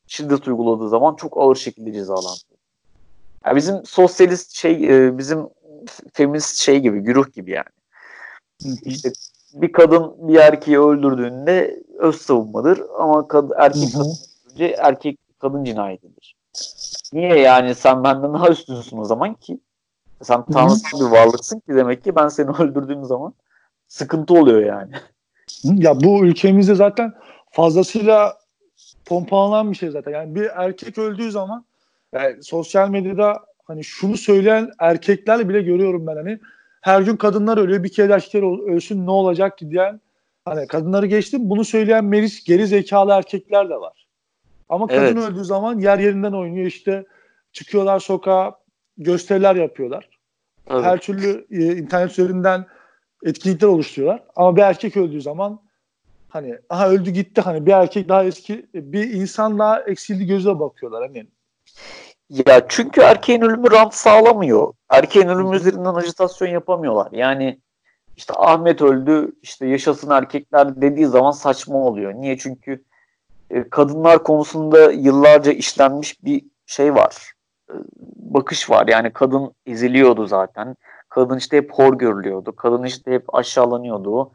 şiddet 0.07 0.49
uyguladığı 0.49 0.89
zaman 0.89 1.15
çok 1.15 1.39
ağır 1.39 1.57
şekilde 1.57 1.93
cezalandırıyor. 1.93 2.59
Yani 3.47 3.57
bizim 3.57 3.85
sosyalist 3.85 4.55
şey, 4.55 4.73
e, 5.07 5.19
bizim 5.19 5.49
feminist 6.13 6.57
şey 6.57 6.81
gibi, 6.81 7.01
güruh 7.01 7.33
gibi 7.33 7.51
yani. 7.51 7.65
İşte 8.83 9.13
bir 9.55 9.73
kadın 9.73 10.29
bir 10.29 10.35
erkeği 10.35 10.81
öldürdüğünde 10.81 11.83
öz 11.99 12.17
savunmadır 12.17 12.83
ama 12.99 13.29
kad 13.29 13.51
erkek 13.57 13.93
kadın 13.93 14.17
önce 14.53 14.65
erkek 14.79 15.19
kadın 15.39 15.65
cinayetidir. 15.65 16.37
Niye 17.13 17.39
yani 17.39 17.75
sen 17.75 18.05
benden 18.05 18.35
daha 18.35 18.49
üstünsün 18.49 18.99
o 18.99 19.05
zaman 19.05 19.35
ki? 19.35 19.61
Sen 20.25 20.45
tanrısal 20.45 21.01
bir 21.01 21.17
varlıksın 21.17 21.61
ki 21.61 21.75
demek 21.75 22.05
ki 22.05 22.17
ben 22.17 22.29
seni 22.29 22.51
öldürdüğüm 22.59 23.05
zaman 23.05 23.35
sıkıntı 23.89 24.35
oluyor 24.35 24.61
yani. 24.61 24.93
Ya 25.65 26.01
bu 26.01 26.27
ülkemizde 26.27 26.75
zaten 26.75 27.13
fazlasıyla 27.51 28.37
pompalanan 29.05 29.71
bir 29.71 29.77
şey 29.77 29.91
zaten. 29.91 30.13
Yani 30.13 30.35
bir 30.35 30.51
erkek 30.55 30.99
öldüğü 30.99 31.31
zaman 31.31 31.65
yani 32.13 32.43
sosyal 32.43 32.89
medyada 32.89 33.45
hani 33.65 33.85
şunu 33.85 34.17
söyleyen 34.17 34.71
erkeklerle 34.79 35.49
bile 35.49 35.63
görüyorum 35.63 36.07
ben 36.07 36.17
hani 36.17 36.39
her 36.81 37.03
gün 37.03 37.17
kadınlar 37.17 37.59
ölüyor 37.59 37.83
bir 37.83 37.93
kere 37.93 38.13
erkekler 38.13 38.73
ölsün 38.75 39.07
ne 39.07 39.11
olacak 39.11 39.59
ki 39.59 39.71
diyen 39.71 40.01
hani 40.45 40.67
kadınları 40.67 41.07
geçtim 41.07 41.51
bunu 41.51 41.65
söyleyen 41.65 42.05
meris 42.05 42.45
geri 42.45 42.67
zekalı 42.67 43.13
erkekler 43.13 43.71
de 43.71 43.75
var. 43.75 44.07
Ama 44.69 44.87
kadın 44.87 45.17
evet. 45.17 45.17
öldüğü 45.17 45.45
zaman 45.45 45.79
yer 45.79 45.99
yerinden 45.99 46.33
oynuyor 46.33 46.67
işte 46.67 47.05
çıkıyorlar 47.53 48.01
sokağa 48.01 48.55
gösteriler 48.99 49.57
yapıyorlar. 49.57 50.09
Evet. 50.71 50.85
Her 50.85 51.01
türlü 51.01 51.47
e, 51.51 51.77
internet 51.77 52.11
üzerinden 52.11 52.67
etkinlikler 53.25 53.69
oluşturuyorlar. 53.69 54.23
Ama 54.37 54.57
bir 54.57 54.63
erkek 54.63 54.97
öldüğü 54.97 55.23
zaman 55.23 55.61
hani 56.29 56.59
aha 56.71 56.91
öldü 56.91 57.11
gitti 57.11 57.41
hani 57.41 57.67
bir 57.67 57.73
erkek 57.73 58.09
daha 58.09 58.25
eski 58.25 58.67
bir 58.75 59.11
insan 59.11 59.59
daha 59.59 59.81
eksildi 59.81 60.27
gözle 60.27 60.61
bakıyorlar 60.61 61.03
hani. 61.03 61.27
Ya 62.31 62.67
çünkü 62.69 63.01
erkeğin 63.01 63.41
ölümü 63.41 63.71
rant 63.71 63.95
sağlamıyor. 63.95 64.73
Erkeğin 64.91 65.29
ölümü 65.29 65.57
üzerinden 65.57 65.95
ajitasyon 65.95 66.49
yapamıyorlar. 66.49 67.09
Yani 67.13 67.61
işte 68.17 68.35
Ahmet 68.37 68.83
öldü 68.83 69.33
işte 69.43 69.67
yaşasın 69.67 70.11
erkekler 70.11 70.81
dediği 70.81 71.07
zaman 71.07 71.31
saçma 71.31 71.77
oluyor. 71.77 72.15
Niye? 72.15 72.39
Çünkü 72.39 72.85
e, 73.51 73.69
kadınlar 73.69 74.23
konusunda 74.23 74.93
yıllarca 74.93 75.53
işlenmiş 75.53 76.25
bir 76.25 76.45
şey 76.67 76.95
var. 76.95 77.34
Bakış 78.17 78.71
var. 78.71 78.87
Yani 78.89 79.13
kadın 79.13 79.53
eziliyordu 79.67 80.27
zaten. 80.27 80.77
Kadın 81.09 81.37
işte 81.39 81.57
hep 81.57 81.73
hor 81.73 81.99
görülüyordu. 81.99 82.57
Kadın 82.57 82.83
işte 82.83 83.13
hep 83.13 83.35
aşağılanıyordu. 83.35 84.33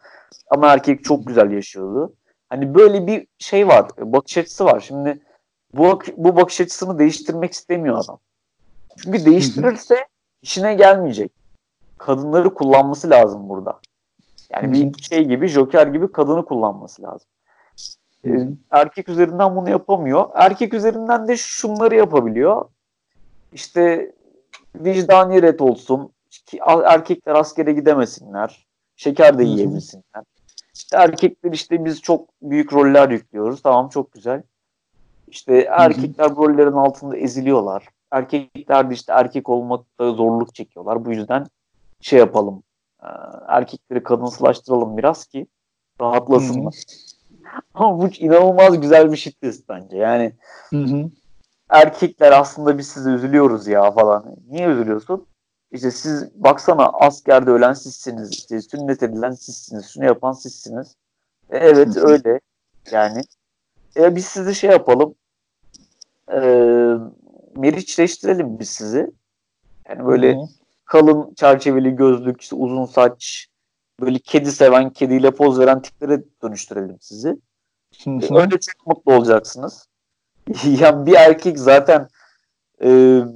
Ama 0.49 0.67
erkek 0.67 1.03
çok 1.03 1.27
güzel 1.27 1.51
yaşıyordu. 1.51 2.13
Hani 2.49 2.75
böyle 2.75 3.07
bir 3.07 3.27
şey 3.37 3.67
var. 3.67 3.89
Bakış 3.99 4.37
açısı 4.37 4.65
var. 4.65 4.79
Şimdi 4.79 5.19
bu, 5.73 5.99
bu 6.17 6.35
bakış 6.35 6.61
açısını 6.61 6.99
değiştirmek 6.99 7.53
istemiyor 7.53 7.97
adam. 8.05 8.19
Çünkü 8.97 9.25
değiştirirse 9.25 10.07
işine 10.41 10.75
gelmeyecek. 10.75 11.31
Kadınları 11.97 12.53
kullanması 12.53 13.09
lazım 13.09 13.49
burada. 13.49 13.79
Yani 14.49 14.93
bir 14.93 15.01
şey 15.01 15.25
gibi, 15.25 15.47
Joker 15.47 15.87
gibi 15.87 16.11
kadını 16.11 16.45
kullanması 16.45 17.01
lazım. 17.03 17.27
Ee, 18.25 18.47
erkek 18.71 19.09
üzerinden 19.09 19.55
bunu 19.55 19.69
yapamıyor. 19.69 20.29
Erkek 20.33 20.73
üzerinden 20.73 21.27
de 21.27 21.37
şunları 21.37 21.95
yapabiliyor. 21.95 22.65
İşte 23.53 24.11
vicdani 24.75 25.41
ret 25.41 25.61
olsun. 25.61 26.11
Erkekler 26.67 27.35
askere 27.35 27.73
gidemesinler. 27.73 28.67
Şeker 28.95 29.37
de 29.37 29.43
yiyebilsinler. 29.43 30.23
İşte 30.73 30.97
erkekler 30.97 31.51
işte 31.51 31.85
biz 31.85 32.01
çok 32.01 32.29
büyük 32.41 32.73
roller 32.73 33.09
yüklüyoruz. 33.09 33.61
Tamam 33.61 33.89
çok 33.89 34.11
güzel. 34.11 34.43
İşte 35.27 35.59
erkekler 35.59 36.35
bu 36.35 36.49
rollerin 36.49 36.71
altında 36.71 37.17
eziliyorlar. 37.17 37.87
Erkekler 38.11 38.89
de 38.89 38.93
işte 38.93 39.13
erkek 39.13 39.49
olmakta 39.49 40.11
zorluk 40.11 40.55
çekiyorlar. 40.55 41.05
Bu 41.05 41.11
yüzden 41.11 41.45
şey 42.01 42.19
yapalım. 42.19 42.63
Erkekleri 43.47 44.03
kadınsılaştıralım 44.03 44.97
biraz 44.97 45.25
ki 45.25 45.47
rahatlasınlar. 46.01 46.75
Ama 47.73 48.01
bu 48.01 48.07
inanılmaz 48.07 48.81
güzel 48.81 49.11
bir 49.11 49.17
shit 49.17 49.43
bence. 49.69 49.97
Yani 49.97 50.33
hı 50.69 50.77
hı. 50.77 51.09
Erkekler 51.69 52.31
aslında 52.31 52.77
biz 52.77 52.87
size 52.87 53.09
üzülüyoruz 53.09 53.67
ya 53.67 53.91
falan. 53.91 54.35
Niye 54.49 54.67
üzülüyorsun? 54.67 55.27
İşte 55.71 55.91
siz 55.91 56.43
baksana 56.43 56.85
askerde 56.89 57.51
ölen 57.51 57.73
sizsiniz. 57.73 58.31
İşte 58.31 58.61
sünnet 58.61 59.03
edilen 59.03 59.31
sizsiniz. 59.31 59.89
Şunu 59.89 60.05
yapan 60.05 60.31
sizsiniz. 60.31 60.95
E, 61.49 61.57
evet 61.57 61.97
öyle. 61.97 62.39
Yani 62.91 63.21
e, 63.95 64.15
biz 64.15 64.25
size 64.25 64.53
şey 64.53 64.69
yapalım. 64.69 65.15
E, 66.31 66.39
meriçleştirelim 67.55 68.59
biz 68.59 68.69
sizi. 68.69 69.11
Yani 69.89 70.05
böyle 70.05 70.35
Hı-hı. 70.35 70.45
kalın 70.85 71.33
çerçeveli 71.33 71.95
gözlük, 71.95 72.41
işte 72.41 72.55
uzun 72.55 72.85
saç, 72.85 73.47
böyle 74.01 74.19
kedi 74.19 74.51
seven, 74.51 74.89
kediyle 74.89 75.31
poz 75.31 75.59
veren 75.59 75.81
tiplere 75.81 76.23
dönüştürelim 76.43 76.97
sizi. 77.01 77.37
Hı-hı. 78.03 78.39
Öyle 78.39 78.59
çok 78.59 78.87
mutlu 78.87 79.13
olacaksınız. 79.13 79.88
Yani 80.63 81.05
bir 81.05 81.13
erkek 81.13 81.59
zaten 81.59 82.07
e, 82.81 82.87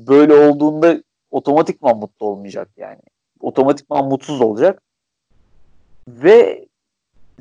böyle 0.07 0.33
olduğunda 0.33 1.03
otomatikman 1.31 1.97
mutlu 1.97 2.25
olmayacak 2.25 2.69
yani. 2.77 3.01
Otomatikman 3.39 4.05
mutsuz 4.05 4.41
olacak. 4.41 4.81
Ve 6.07 6.67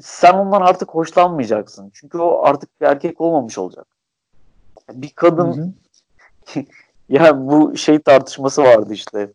sen 0.00 0.34
ondan 0.34 0.60
artık 0.60 0.88
hoşlanmayacaksın. 0.88 1.90
Çünkü 1.94 2.18
o 2.18 2.42
artık 2.44 2.80
bir 2.80 2.86
erkek 2.86 3.20
olmamış 3.20 3.58
olacak. 3.58 3.86
Bir 4.92 5.10
kadın 5.10 5.76
ya 7.08 7.46
bu 7.46 7.76
şey 7.76 7.98
tartışması 7.98 8.62
vardı 8.62 8.92
işte. 8.92 9.32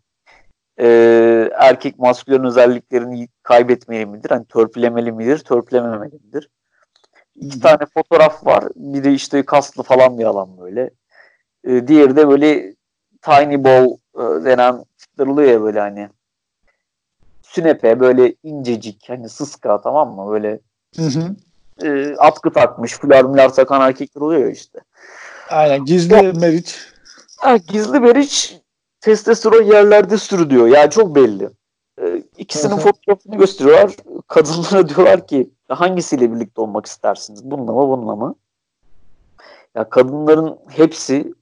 Ee, 0.79 1.49
erkek 1.53 1.99
maskülen 1.99 2.43
özelliklerini 2.43 3.27
kaybetmeli 3.43 4.05
midir? 4.05 4.29
Hani 4.29 4.45
törpülemeli 4.45 5.11
midir? 5.11 5.39
Törpülememeli 5.39 6.13
midir? 6.13 6.49
İki 7.37 7.59
tane 7.59 7.85
fotoğraf 7.93 8.45
var. 8.45 8.63
Biri 8.75 9.13
işte 9.13 9.45
kaslı 9.45 9.83
falan 9.83 10.19
bir 10.19 10.23
alan 10.23 10.57
böyle. 10.57 10.89
Ee, 11.67 11.87
diğeri 11.87 12.15
de 12.15 12.27
böyle 12.27 12.75
tiny 13.21 13.63
ball 13.63 13.87
e, 14.15 14.45
denen 14.45 14.85
oluyor 15.19 15.51
ya 15.51 15.61
böyle 15.61 15.79
hani 15.79 16.09
sünepe 17.41 17.99
böyle 17.99 18.33
incecik 18.43 19.05
hani 19.09 19.29
sıska 19.29 19.81
tamam 19.81 20.15
mı 20.15 20.31
böyle 20.31 20.59
hı 20.95 21.03
hı. 21.03 21.35
E, 21.83 22.15
atkı 22.17 22.53
takmış 22.53 22.93
fular 22.93 23.23
mular 23.23 23.53
takan 23.53 23.81
erkekler 23.81 24.21
oluyor 24.21 24.41
ya 24.41 24.49
işte. 24.49 24.79
Aynen 25.49 25.85
gizli 25.85 26.33
meriç. 26.33 26.75
Ha, 27.37 27.57
gizli 27.57 27.99
meriç 27.99 28.57
testosteron 29.01 29.63
yerlerde 29.63 30.17
sürüyor. 30.17 30.67
Yani 30.67 30.91
çok 30.91 31.15
belli. 31.15 31.49
E, 32.01 32.23
ikisinin 32.37 32.77
fotoğrafını 32.77 33.37
gösteriyorlar. 33.37 33.91
Kadınlara 34.27 34.89
diyorlar 34.95 35.27
ki 35.27 35.49
hangisiyle 35.73 36.33
birlikte 36.33 36.61
olmak 36.61 36.85
istersiniz? 36.85 37.51
Bununla 37.51 37.71
mı 37.71 37.89
bununla 37.89 38.15
mı? 38.15 38.35
Ya 39.75 39.89
kadınların 39.89 40.59
hepsi 40.69 41.33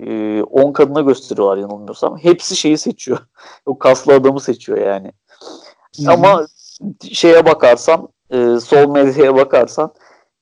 10 0.00 0.06
e, 0.06 0.72
kadına 0.72 1.00
gösteriyorlar 1.00 1.56
yanılmıyorsam. 1.56 2.18
Hepsi 2.18 2.56
şeyi 2.56 2.78
seçiyor. 2.78 3.18
o 3.66 3.78
kaslı 3.78 4.14
adamı 4.14 4.40
seçiyor 4.40 4.78
yani. 4.78 5.12
Hı-hı. 5.96 6.12
Ama 6.12 6.46
şeye 7.12 7.46
bakarsan 7.46 8.08
e, 8.30 8.60
sol 8.60 8.90
medyaya 8.90 9.34
bakarsan 9.34 9.94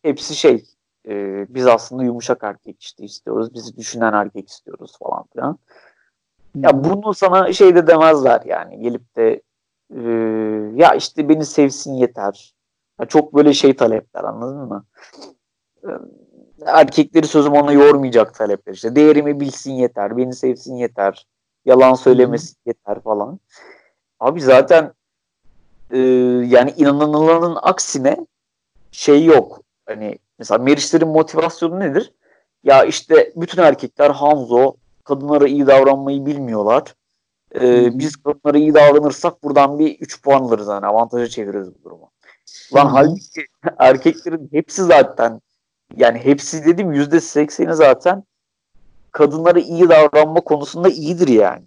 hepsi 0.03 0.37
şey 0.37 0.65
e, 1.09 1.47
biz 1.55 1.67
aslında 1.67 2.05
yumuşak 2.05 2.45
erkek 2.45 2.83
işte 2.83 3.05
istiyoruz. 3.05 3.55
Bizi 3.55 3.77
düşünen 3.77 4.13
erkek 4.13 4.49
istiyoruz 4.49 4.97
falan 5.03 5.25
filan. 5.33 5.59
Ya 6.57 6.85
bunu 6.85 7.15
sana 7.15 7.53
şey 7.53 7.75
de 7.75 7.87
demezler 7.87 8.43
yani 8.45 8.81
gelip 8.81 9.17
de 9.17 9.43
e, 9.95 10.01
ya 10.75 10.95
işte 10.95 11.29
beni 11.29 11.45
sevsin 11.45 11.95
yeter. 11.95 12.55
Ya 13.01 13.07
çok 13.07 13.35
böyle 13.35 13.55
şey 13.55 13.77
talepler 13.77 14.25
anladın 14.25 14.57
mı? 14.57 14.85
Erkekleri 16.67 17.27
sözüm 17.27 17.53
ona 17.53 17.73
yormayacak 17.73 18.35
talepler 18.35 18.75
işte. 18.75 18.97
Değerimi 18.97 19.41
bilsin 19.41 19.73
yeter, 19.73 20.17
beni 20.17 20.35
sevsin 20.35 20.77
yeter, 20.77 21.27
yalan 21.65 21.95
söylemesin 21.95 22.57
yeter 22.67 23.01
falan. 23.01 23.41
Abi 24.21 24.41
zaten 24.41 24.93
e, 25.91 25.99
yani 26.49 26.75
inanılanın 26.77 27.59
aksine 27.63 28.27
şey 28.93 29.25
yok. 29.25 29.63
Hani 29.87 30.19
mesela 30.39 30.59
Meriçlerin 30.59 31.09
motivasyonu 31.09 31.81
nedir? 31.81 32.13
Ya 32.65 32.85
işte 32.85 33.33
bütün 33.37 33.63
erkekler 33.63 34.11
Hanzo, 34.11 34.75
kadınlara 35.05 35.49
iyi 35.49 35.67
davranmayı 35.67 36.27
bilmiyorlar. 36.27 36.95
Ee, 37.55 37.99
biz 37.99 38.17
kadınlara 38.17 38.59
iyi 38.59 38.75
davranırsak 38.75 39.43
buradan 39.43 39.79
bir 39.79 39.99
3 40.01 40.23
puan 40.23 40.41
alırız 40.41 40.69
yani 40.69 40.87
avantaja 40.87 41.27
çeviririz 41.27 41.75
bu 41.75 41.85
durumu. 41.85 42.11
Lan 42.75 42.87
halbuki 42.87 43.47
erkeklerin 43.79 44.49
hepsi 44.53 44.83
zaten 44.83 45.41
yani 45.97 46.19
hepsi 46.19 46.65
dedim 46.65 46.93
yüzde 46.93 47.21
sekseni 47.21 47.75
zaten 47.75 48.25
kadınlara 49.13 49.59
iyi 49.59 49.89
davranma 49.89 50.41
konusunda 50.41 50.89
iyidir 50.89 51.29
yani. 51.29 51.63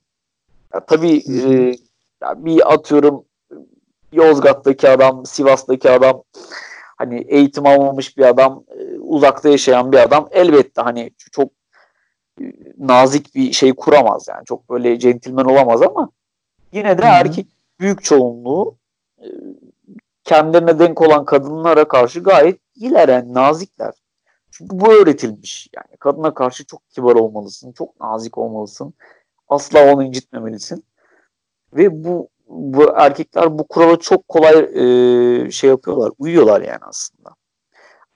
Ya 0.73 0.85
tabii 0.85 1.17
e, 1.17 1.75
ya 2.21 2.45
bir 2.45 2.73
atıyorum 2.73 3.25
Yozgat'taki 4.11 4.89
adam, 4.89 5.25
Sivas'taki 5.25 5.89
adam 5.89 6.23
hani 6.97 7.21
eğitim 7.27 7.65
almamış 7.65 8.17
bir 8.17 8.25
adam, 8.25 8.63
e, 8.79 8.99
uzakta 8.99 9.49
yaşayan 9.49 9.91
bir 9.91 9.97
adam 9.97 10.27
elbette 10.31 10.81
hani 10.81 11.11
çok 11.31 11.49
e, 12.41 12.43
nazik 12.77 13.35
bir 13.35 13.51
şey 13.51 13.73
kuramaz 13.73 14.27
yani. 14.29 14.45
Çok 14.45 14.69
böyle 14.69 14.99
centilmen 14.99 15.45
olamaz 15.45 15.81
ama 15.81 16.09
yine 16.71 16.97
de 16.97 17.01
Hı-hı. 17.01 17.11
erkek 17.11 17.47
büyük 17.79 18.03
çoğunluğu 18.03 18.75
e, 19.19 19.25
kendilerine 20.23 20.79
denk 20.79 21.01
olan 21.01 21.25
kadınlara 21.25 21.87
karşı 21.87 22.19
gayet 22.19 22.59
iyiler 22.75 23.09
yani 23.09 23.33
nazikler. 23.33 23.93
Çünkü 24.51 24.79
bu 24.79 24.93
öğretilmiş. 24.93 25.67
Yani 25.75 25.97
kadına 25.99 26.33
karşı 26.33 26.65
çok 26.65 26.89
kibar 26.89 27.15
olmalısın, 27.15 27.71
çok 27.71 27.99
nazik 28.01 28.37
olmalısın. 28.37 28.93
Asla 29.49 29.93
onu 29.93 30.03
incitmemelisin. 30.03 30.85
Ve 31.73 32.03
bu 32.03 32.29
bu 32.47 32.91
erkekler 32.95 33.59
bu 33.59 33.67
kurala 33.67 33.99
çok 33.99 34.27
kolay 34.27 34.53
e, 34.55 35.51
şey 35.51 35.69
yapıyorlar, 35.69 36.11
uyuyorlar 36.19 36.61
yani 36.61 36.79
aslında. 36.81 37.29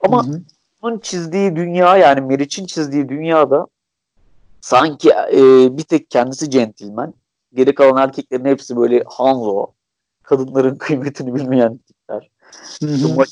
Ama 0.00 0.26
hı 0.26 0.30
hı. 0.30 0.42
onun 0.82 0.98
çizdiği 0.98 1.56
dünya 1.56 1.96
yani 1.96 2.20
Meriç'in 2.20 2.66
çizdiği 2.66 3.08
dünyada 3.08 3.66
sanki 4.60 5.10
e, 5.10 5.38
bir 5.78 5.82
tek 5.82 6.10
kendisi 6.10 6.50
centilmen. 6.50 7.14
Geri 7.54 7.74
kalan 7.74 8.02
erkeklerin 8.02 8.44
hepsi 8.44 8.76
böyle 8.76 9.02
Hanzo. 9.06 9.66
Kadınların 10.22 10.76
kıymetini 10.78 11.34
bilmeyen 11.34 11.80
Hı 12.80 12.86
hı. 12.86 13.24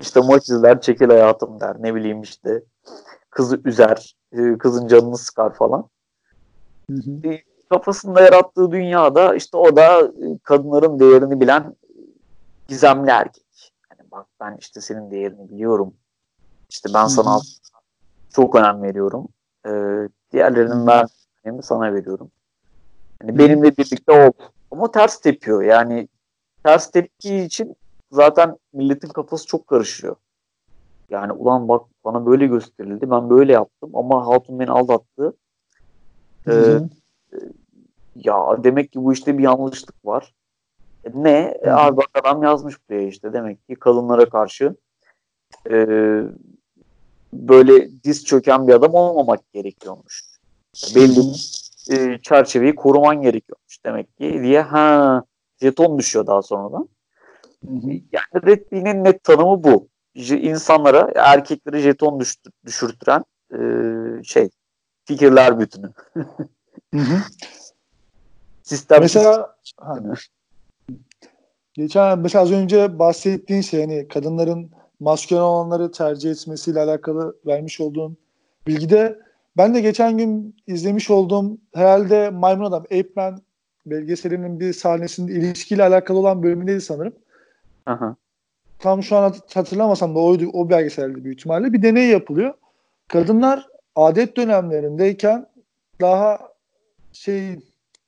İşte 0.00 0.20
maç 0.20 0.42
izler 0.48 0.80
çekil 0.80 1.08
hayatım 1.08 1.60
der. 1.60 1.76
Ne 1.80 1.94
bileyim 1.94 2.22
işte 2.22 2.62
kızı 3.30 3.60
üzer. 3.64 4.16
E, 4.32 4.58
kızın 4.58 4.88
canını 4.88 5.18
sıkar 5.18 5.54
falan. 5.54 5.88
Hı 6.90 6.96
hı. 6.96 7.28
E, 7.28 7.42
kafasında 7.70 8.20
yarattığı 8.20 8.70
dünyada 8.70 9.34
işte 9.34 9.56
o 9.56 9.76
da 9.76 10.00
e, 10.00 10.38
kadınların 10.42 10.98
değerini 10.98 11.40
bilen 11.40 11.76
gizemli 12.68 13.10
erkek. 13.10 13.72
Yani 13.90 14.10
bak 14.10 14.26
ben 14.40 14.56
işte 14.60 14.80
senin 14.80 15.10
değerini 15.10 15.50
biliyorum. 15.50 15.94
İşte 16.70 16.88
ben 16.94 17.06
sana 17.06 17.36
hı 17.36 17.40
çok 18.38 18.54
önem 18.54 18.82
veriyorum. 18.82 19.28
Ee, 19.66 19.70
diğerlerinin 20.32 20.86
ben 20.86 21.06
önemini 21.44 21.62
sana 21.62 21.94
veriyorum. 21.94 22.30
Yani 23.22 23.38
benimle 23.38 23.76
birlikte 23.76 24.12
ol. 24.12 24.32
Ama 24.70 24.90
ters 24.90 25.20
tepiyor. 25.20 25.62
Yani 25.62 26.08
ters 26.64 26.90
tepki 26.90 27.36
için 27.36 27.76
zaten 28.10 28.56
milletin 28.72 29.08
kafası 29.08 29.46
çok 29.46 29.66
karışıyor. 29.66 30.16
Yani 31.10 31.32
ulan 31.32 31.68
bak 31.68 31.86
bana 32.04 32.26
böyle 32.26 32.46
gösterildi 32.46 33.10
ben 33.10 33.30
böyle 33.30 33.52
yaptım 33.52 33.90
ama 33.94 34.26
hatun 34.26 34.58
beni 34.58 34.70
aldattı. 34.70 35.36
Ee, 36.48 36.78
ya 38.14 38.64
demek 38.64 38.92
ki 38.92 39.04
bu 39.04 39.12
işte 39.12 39.38
bir 39.38 39.42
yanlışlık 39.42 40.06
var. 40.06 40.34
E, 41.04 41.10
ne? 41.14 41.58
E, 41.62 41.70
abi 41.70 41.96
bak 41.96 42.08
adam 42.14 42.42
yazmış 42.42 42.74
buraya 42.88 43.06
işte 43.08 43.32
demek 43.32 43.68
ki 43.68 43.74
kadınlara 43.74 44.28
karşı 44.28 44.76
e, 45.70 45.86
böyle 47.32 48.02
diz 48.04 48.24
çöken 48.24 48.68
bir 48.68 48.72
adam 48.72 48.94
olmamak 48.94 49.52
gerekiyormuş. 49.52 50.22
Belli 50.94 51.20
e, 51.90 52.18
çerçeveyi 52.22 52.74
koruman 52.74 53.22
gerekiyormuş 53.22 53.84
demek 53.84 54.18
ki 54.18 54.40
diye 54.42 54.62
ha 54.62 55.22
jeton 55.62 55.98
düşüyor 55.98 56.26
daha 56.26 56.42
sonradan. 56.42 56.88
Yani 57.64 58.46
Red 58.46 59.04
net 59.04 59.24
tanımı 59.24 59.64
bu. 59.64 59.88
İnsanlara, 60.14 61.12
erkekleri 61.14 61.80
jeton 61.80 62.22
düşürtüren 62.66 63.24
e, 63.52 63.58
şey 64.24 64.48
fikirler 65.04 65.60
bütünü. 65.60 65.92
hı 66.94 66.98
hı. 66.98 67.18
Sistem 68.62 69.00
mesela 69.00 69.56
ha, 69.76 69.98
geçen 71.74 72.18
mesela 72.18 72.42
az 72.42 72.52
önce 72.52 72.98
bahsettiğin 72.98 73.60
şey 73.60 73.80
hani 73.80 74.08
kadınların 74.08 74.70
maskülen 75.00 75.40
olanları 75.40 75.92
tercih 75.92 76.30
etmesiyle 76.30 76.80
alakalı 76.80 77.36
vermiş 77.46 77.80
olduğun 77.80 78.16
bilgide 78.66 79.18
ben 79.56 79.74
de 79.74 79.80
geçen 79.80 80.18
gün 80.18 80.56
izlemiş 80.66 81.10
olduğum 81.10 81.58
herhalde 81.74 82.30
Maymun 82.30 82.64
Adam 82.64 82.82
Ape 82.82 83.08
Man 83.16 83.42
belgeselinin 83.86 84.60
bir 84.60 84.72
sahnesinde 84.72 85.32
ilişkiyle 85.32 85.84
alakalı 85.84 86.18
olan 86.18 86.42
bölümündeydi 86.42 86.80
sanırım. 86.80 87.14
Aha. 87.88 88.16
Tam 88.78 89.02
şu 89.02 89.16
an 89.16 89.34
hatırlamasam 89.54 90.14
da 90.14 90.18
oydu, 90.18 90.50
o 90.52 90.70
belgeselde 90.70 91.24
büyük 91.24 91.38
ihtimalle 91.38 91.72
bir 91.72 91.82
deney 91.82 92.08
yapılıyor. 92.08 92.54
Kadınlar 93.08 93.68
adet 93.96 94.36
dönemlerindeyken 94.36 95.46
daha 96.00 96.38
şey 97.12 97.58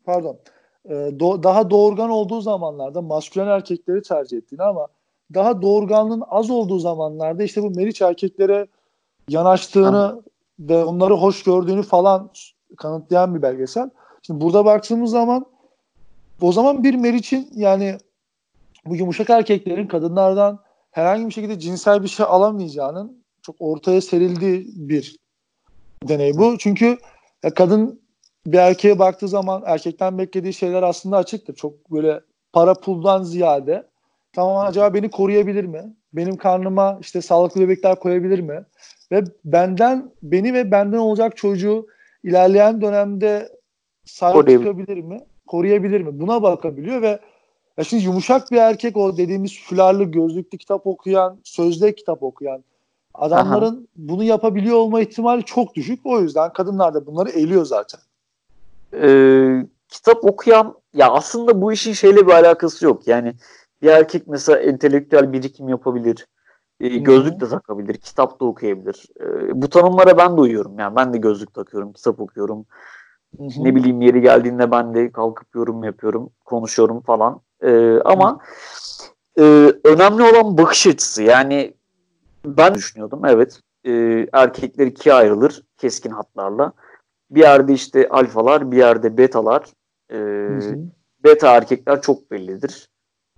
pardon 0.04 0.38
e, 0.84 0.94
do, 1.20 1.42
daha 1.42 1.70
doğurgan 1.70 2.10
olduğu 2.10 2.40
zamanlarda 2.40 3.02
maskülen 3.02 3.46
erkekleri 3.46 4.02
tercih 4.02 4.38
ettiğini 4.38 4.62
ama 4.62 4.86
daha 5.34 5.62
doğurganlığın 5.62 6.22
az 6.28 6.50
olduğu 6.50 6.78
zamanlarda 6.78 7.42
işte 7.42 7.62
bu 7.62 7.70
Meriç 7.70 8.02
erkeklere 8.02 8.66
yanaştığını 9.28 9.96
ha. 9.96 10.18
ve 10.60 10.84
onları 10.84 11.14
hoş 11.14 11.42
gördüğünü 11.42 11.82
falan 11.82 12.30
kanıtlayan 12.76 13.34
bir 13.34 13.42
belgesel. 13.42 13.90
Şimdi 14.22 14.40
burada 14.40 14.64
baktığımız 14.64 15.10
zaman 15.10 15.46
o 16.40 16.52
zaman 16.52 16.84
bir 16.84 16.94
Meriç'in 16.94 17.48
yani 17.54 17.98
bu 18.86 18.96
yumuşak 18.96 19.30
erkeklerin 19.30 19.86
kadınlardan 19.86 20.60
herhangi 20.90 21.26
bir 21.26 21.32
şekilde 21.32 21.58
cinsel 21.58 22.02
bir 22.02 22.08
şey 22.08 22.26
alamayacağının 22.28 23.24
çok 23.42 23.56
ortaya 23.58 24.00
serildiği 24.00 24.66
bir 24.76 25.16
deney 26.08 26.38
bu. 26.38 26.58
Çünkü 26.58 26.98
kadın 27.54 28.00
bir 28.46 28.58
erkeğe 28.58 28.98
baktığı 28.98 29.28
zaman 29.28 29.62
erkekten 29.66 30.18
beklediği 30.18 30.52
şeyler 30.52 30.82
aslında 30.82 31.16
açıktır. 31.16 31.54
Çok 31.54 31.90
böyle 31.90 32.20
para 32.52 32.74
puldan 32.74 33.22
ziyade 33.22 33.86
tamam 34.32 34.66
acaba 34.66 34.94
beni 34.94 35.10
koruyabilir 35.10 35.64
mi? 35.64 35.94
Benim 36.12 36.36
karnıma 36.36 36.98
işte 37.00 37.22
sağlıklı 37.22 37.60
bebekler 37.60 37.98
koyabilir 37.98 38.40
mi? 38.40 38.64
Ve 39.12 39.24
benden 39.44 40.10
beni 40.22 40.54
ve 40.54 40.70
benden 40.70 40.98
olacak 40.98 41.36
çocuğu 41.36 41.86
ilerleyen 42.24 42.80
dönemde 42.80 43.48
sahip 44.04 44.48
çıkabilir 44.48 44.96
mi? 44.96 45.20
Koruyabilir 45.46 46.00
mi? 46.00 46.20
Buna 46.20 46.42
bakabiliyor 46.42 47.02
ve 47.02 47.18
ya 47.80 47.84
şimdi 47.84 48.04
yumuşak 48.04 48.50
bir 48.50 48.56
erkek 48.56 48.96
o 48.96 49.16
dediğimiz 49.16 49.62
fularlı 49.62 50.04
gözlüklü 50.04 50.58
kitap 50.58 50.86
okuyan, 50.86 51.38
sözde 51.44 51.94
kitap 51.94 52.22
okuyan 52.22 52.64
adamların 53.14 53.76
Aha. 53.76 53.86
bunu 53.96 54.24
yapabiliyor 54.24 54.76
olma 54.76 55.00
ihtimali 55.00 55.44
çok 55.44 55.74
düşük. 55.74 56.00
O 56.04 56.20
yüzden 56.20 56.52
kadınlar 56.52 56.94
da 56.94 57.06
bunları 57.06 57.30
eliyor 57.30 57.64
zaten. 57.64 58.00
Ee, 58.94 59.66
kitap 59.88 60.24
okuyan 60.24 60.74
ya 60.94 61.10
aslında 61.10 61.62
bu 61.62 61.72
işin 61.72 61.92
şeyle 61.92 62.26
bir 62.26 62.32
alakası 62.32 62.84
yok. 62.84 63.06
Yani 63.06 63.34
bir 63.82 63.88
erkek 63.88 64.26
mesela 64.26 64.58
entelektüel 64.58 65.32
birikim 65.32 65.68
yapabilir. 65.68 66.26
E, 66.80 66.88
gözlük 66.88 67.40
de 67.40 67.48
takabilir, 67.48 67.94
kitap 67.94 68.40
da 68.40 68.44
okuyabilir. 68.44 69.06
E, 69.20 69.62
bu 69.62 69.68
tanımlara 69.68 70.18
ben 70.18 70.36
de 70.36 70.40
uyuyorum. 70.40 70.78
Yani 70.78 70.96
ben 70.96 71.12
de 71.14 71.18
gözlük 71.18 71.54
takıyorum, 71.54 71.92
kitap 71.92 72.20
okuyorum. 72.20 72.66
Hı-hı. 73.38 73.64
Ne 73.64 73.74
bileyim 73.74 74.00
yeri 74.00 74.20
geldiğinde 74.20 74.70
ben 74.70 74.94
de 74.94 75.12
kalkıp 75.12 75.54
yorum 75.54 75.84
yapıyorum, 75.84 76.30
konuşuyorum 76.44 77.00
falan. 77.00 77.40
E, 77.62 77.98
ama 78.04 78.40
e, 79.38 79.42
önemli 79.84 80.22
olan 80.22 80.58
bakış 80.58 80.86
açısı. 80.86 81.22
Yani 81.22 81.74
ben 82.44 82.74
düşünüyordum 82.74 83.22
evet 83.24 83.60
e, 83.86 84.26
erkekler 84.32 84.86
ikiye 84.86 85.14
ayrılır 85.14 85.62
keskin 85.78 86.10
hatlarla. 86.10 86.72
Bir 87.30 87.40
yerde 87.40 87.72
işte 87.72 88.08
alfalar, 88.08 88.70
bir 88.70 88.76
yerde 88.76 89.16
betalar. 89.18 89.66
E, 90.12 90.18
beta 91.24 91.56
erkekler 91.56 92.02
çok 92.02 92.30
bellidir. 92.30 92.88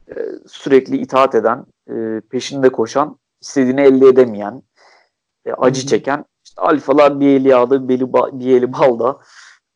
E, 0.08 0.14
sürekli 0.46 0.96
itaat 0.96 1.34
eden, 1.34 1.66
e, 1.90 2.20
peşinde 2.30 2.68
koşan, 2.68 3.18
istediğini 3.40 3.80
elde 3.80 4.06
edemeyen, 4.06 4.62
e, 5.44 5.52
acı 5.52 5.80
Hı-hı. 5.80 5.88
çeken. 5.88 6.24
İşte 6.44 6.62
alfalar 6.62 7.20
bir 7.20 7.28
eli 7.28 7.48
yağda, 7.48 7.88
bir 7.88 7.94
eli, 7.94 8.04
ba- 8.04 8.38
bir 8.38 8.56
eli 8.56 8.72
balda. 8.72 9.18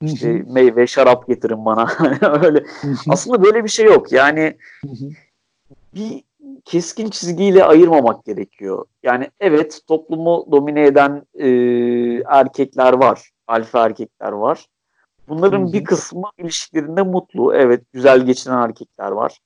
İşte 0.02 0.44
meyve, 0.46 0.86
şarap 0.86 1.28
getirin 1.28 1.64
bana. 1.64 1.88
Öyle. 2.42 2.64
Aslında 3.08 3.42
böyle 3.42 3.64
bir 3.64 3.68
şey 3.68 3.86
yok. 3.86 4.12
Yani 4.12 4.56
bir 5.94 6.22
keskin 6.64 7.10
çizgiyle 7.10 7.64
ayırmamak 7.64 8.24
gerekiyor. 8.24 8.84
Yani 9.02 9.30
evet 9.40 9.80
toplumu 9.88 10.46
domine 10.50 10.86
eden 10.86 11.26
e, 11.34 11.48
erkekler 12.26 12.92
var. 12.92 13.30
Alfa 13.46 13.84
erkekler 13.84 14.32
var. 14.32 14.66
Bunların 15.28 15.72
bir 15.72 15.84
kısmı 15.84 16.30
ilişkilerinde 16.38 17.02
mutlu. 17.02 17.54
Evet 17.54 17.84
güzel 17.92 18.26
geçinen 18.26 18.62
erkekler 18.62 19.10
var. 19.10 19.38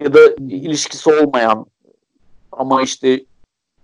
Ya 0.00 0.14
da 0.14 0.18
ilişkisi 0.38 1.10
olmayan 1.10 1.66
ama 2.52 2.82
işte 2.82 3.24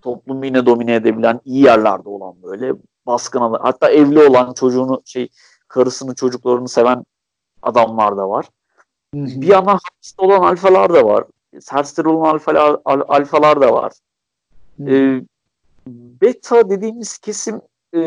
toplumu 0.03 0.47
yine 0.47 0.67
domine 0.67 0.95
edebilen 0.95 1.41
iyi 1.45 1.65
yerlerde 1.65 2.09
olan 2.09 2.35
böyle 2.43 2.73
baskın 3.07 3.41
hatta 3.41 3.91
evli 3.91 4.19
olan 4.19 4.55
çocuğunu 4.55 5.03
şey 5.05 5.29
karısını 5.75 6.15
çocuklarını 6.15 6.69
seven 6.69 7.05
adamlar 7.63 8.17
da 8.17 8.29
var. 8.29 8.49
Hı-hı. 9.15 9.27
Bir 9.27 9.47
yandan 9.47 9.79
hapiste 9.85 10.23
olan 10.23 10.43
alfalar 10.43 10.95
da 10.95 11.05
var. 11.05 11.25
Serseri 11.61 12.09
olan 12.09 12.35
alfalar, 12.35 12.81
al, 12.85 13.01
alfalar 13.09 13.61
da 13.61 13.73
var. 13.73 13.93
Ee, 14.87 15.23
beta 15.87 16.71
dediğimiz 16.71 17.19
kesim 17.19 17.61
e, 17.95 18.01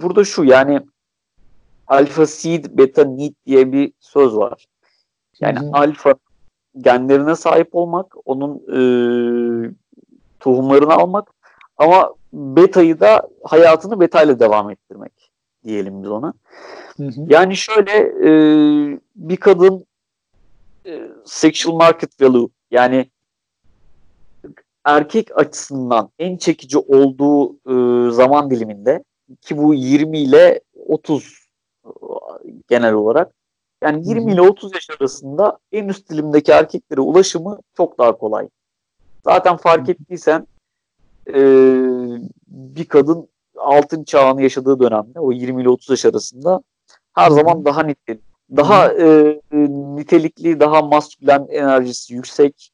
burada 0.00 0.24
şu 0.24 0.44
yani 0.44 0.80
alfa 1.86 2.26
seed 2.26 2.64
beta 2.70 3.04
need 3.04 3.34
diye 3.46 3.72
bir 3.72 3.92
söz 4.00 4.36
var. 4.36 4.66
Yani 5.40 5.58
Hı-hı. 5.58 5.70
alfa 5.72 6.14
genlerine 6.78 7.36
sahip 7.36 7.68
olmak, 7.72 8.14
onun 8.24 8.54
e, 8.56 8.80
tohumlarını 10.40 10.92
almak 10.92 11.30
ama 11.76 12.14
betayı 12.32 13.00
da 13.00 13.28
hayatını 13.44 14.00
beta 14.00 14.22
ile 14.22 14.40
devam 14.40 14.70
ettirmek 14.70 15.27
diyelim 15.68 16.02
biz 16.02 16.10
ona. 16.10 16.32
Hı 16.96 17.06
hı. 17.06 17.26
Yani 17.28 17.56
şöyle 17.56 17.92
e, 18.26 18.30
bir 19.16 19.36
kadın 19.36 19.86
e, 20.86 21.08
sexual 21.24 21.76
market 21.76 22.20
value 22.20 22.48
yani 22.70 23.10
erkek 24.84 25.38
açısından 25.38 26.10
en 26.18 26.36
çekici 26.36 26.78
olduğu 26.78 27.52
e, 27.52 28.10
zaman 28.10 28.50
diliminde 28.50 29.04
ki 29.40 29.58
bu 29.58 29.74
20 29.74 30.18
ile 30.18 30.60
30 30.86 31.38
e, 31.84 31.90
genel 32.68 32.92
olarak 32.92 33.32
yani 33.82 34.08
20 34.08 34.32
ile 34.32 34.40
30 34.40 34.74
yaş 34.74 34.90
arasında 35.00 35.58
en 35.72 35.88
üst 35.88 36.10
dilimdeki 36.10 36.52
erkeklere 36.52 37.00
ulaşımı 37.00 37.58
çok 37.76 37.98
daha 37.98 38.18
kolay. 38.18 38.48
Zaten 39.24 39.56
fark 39.56 39.88
ettiysen 39.88 40.46
e, 41.28 41.40
bir 42.48 42.84
kadın 42.84 43.28
altın 43.68 44.04
çağını 44.04 44.42
yaşadığı 44.42 44.80
dönemde 44.80 45.20
o 45.20 45.32
20 45.32 45.62
ile 45.62 45.68
30 45.68 45.90
yaş 45.90 46.04
arasında 46.04 46.62
her 47.14 47.30
zaman 47.30 47.64
daha 47.64 47.82
nitelikli, 47.82 48.22
daha 48.56 48.92
e, 48.92 49.40
nitelikli, 49.96 50.60
daha 50.60 50.82
maskülen 50.82 51.46
enerjisi 51.50 52.14
yüksek, 52.14 52.70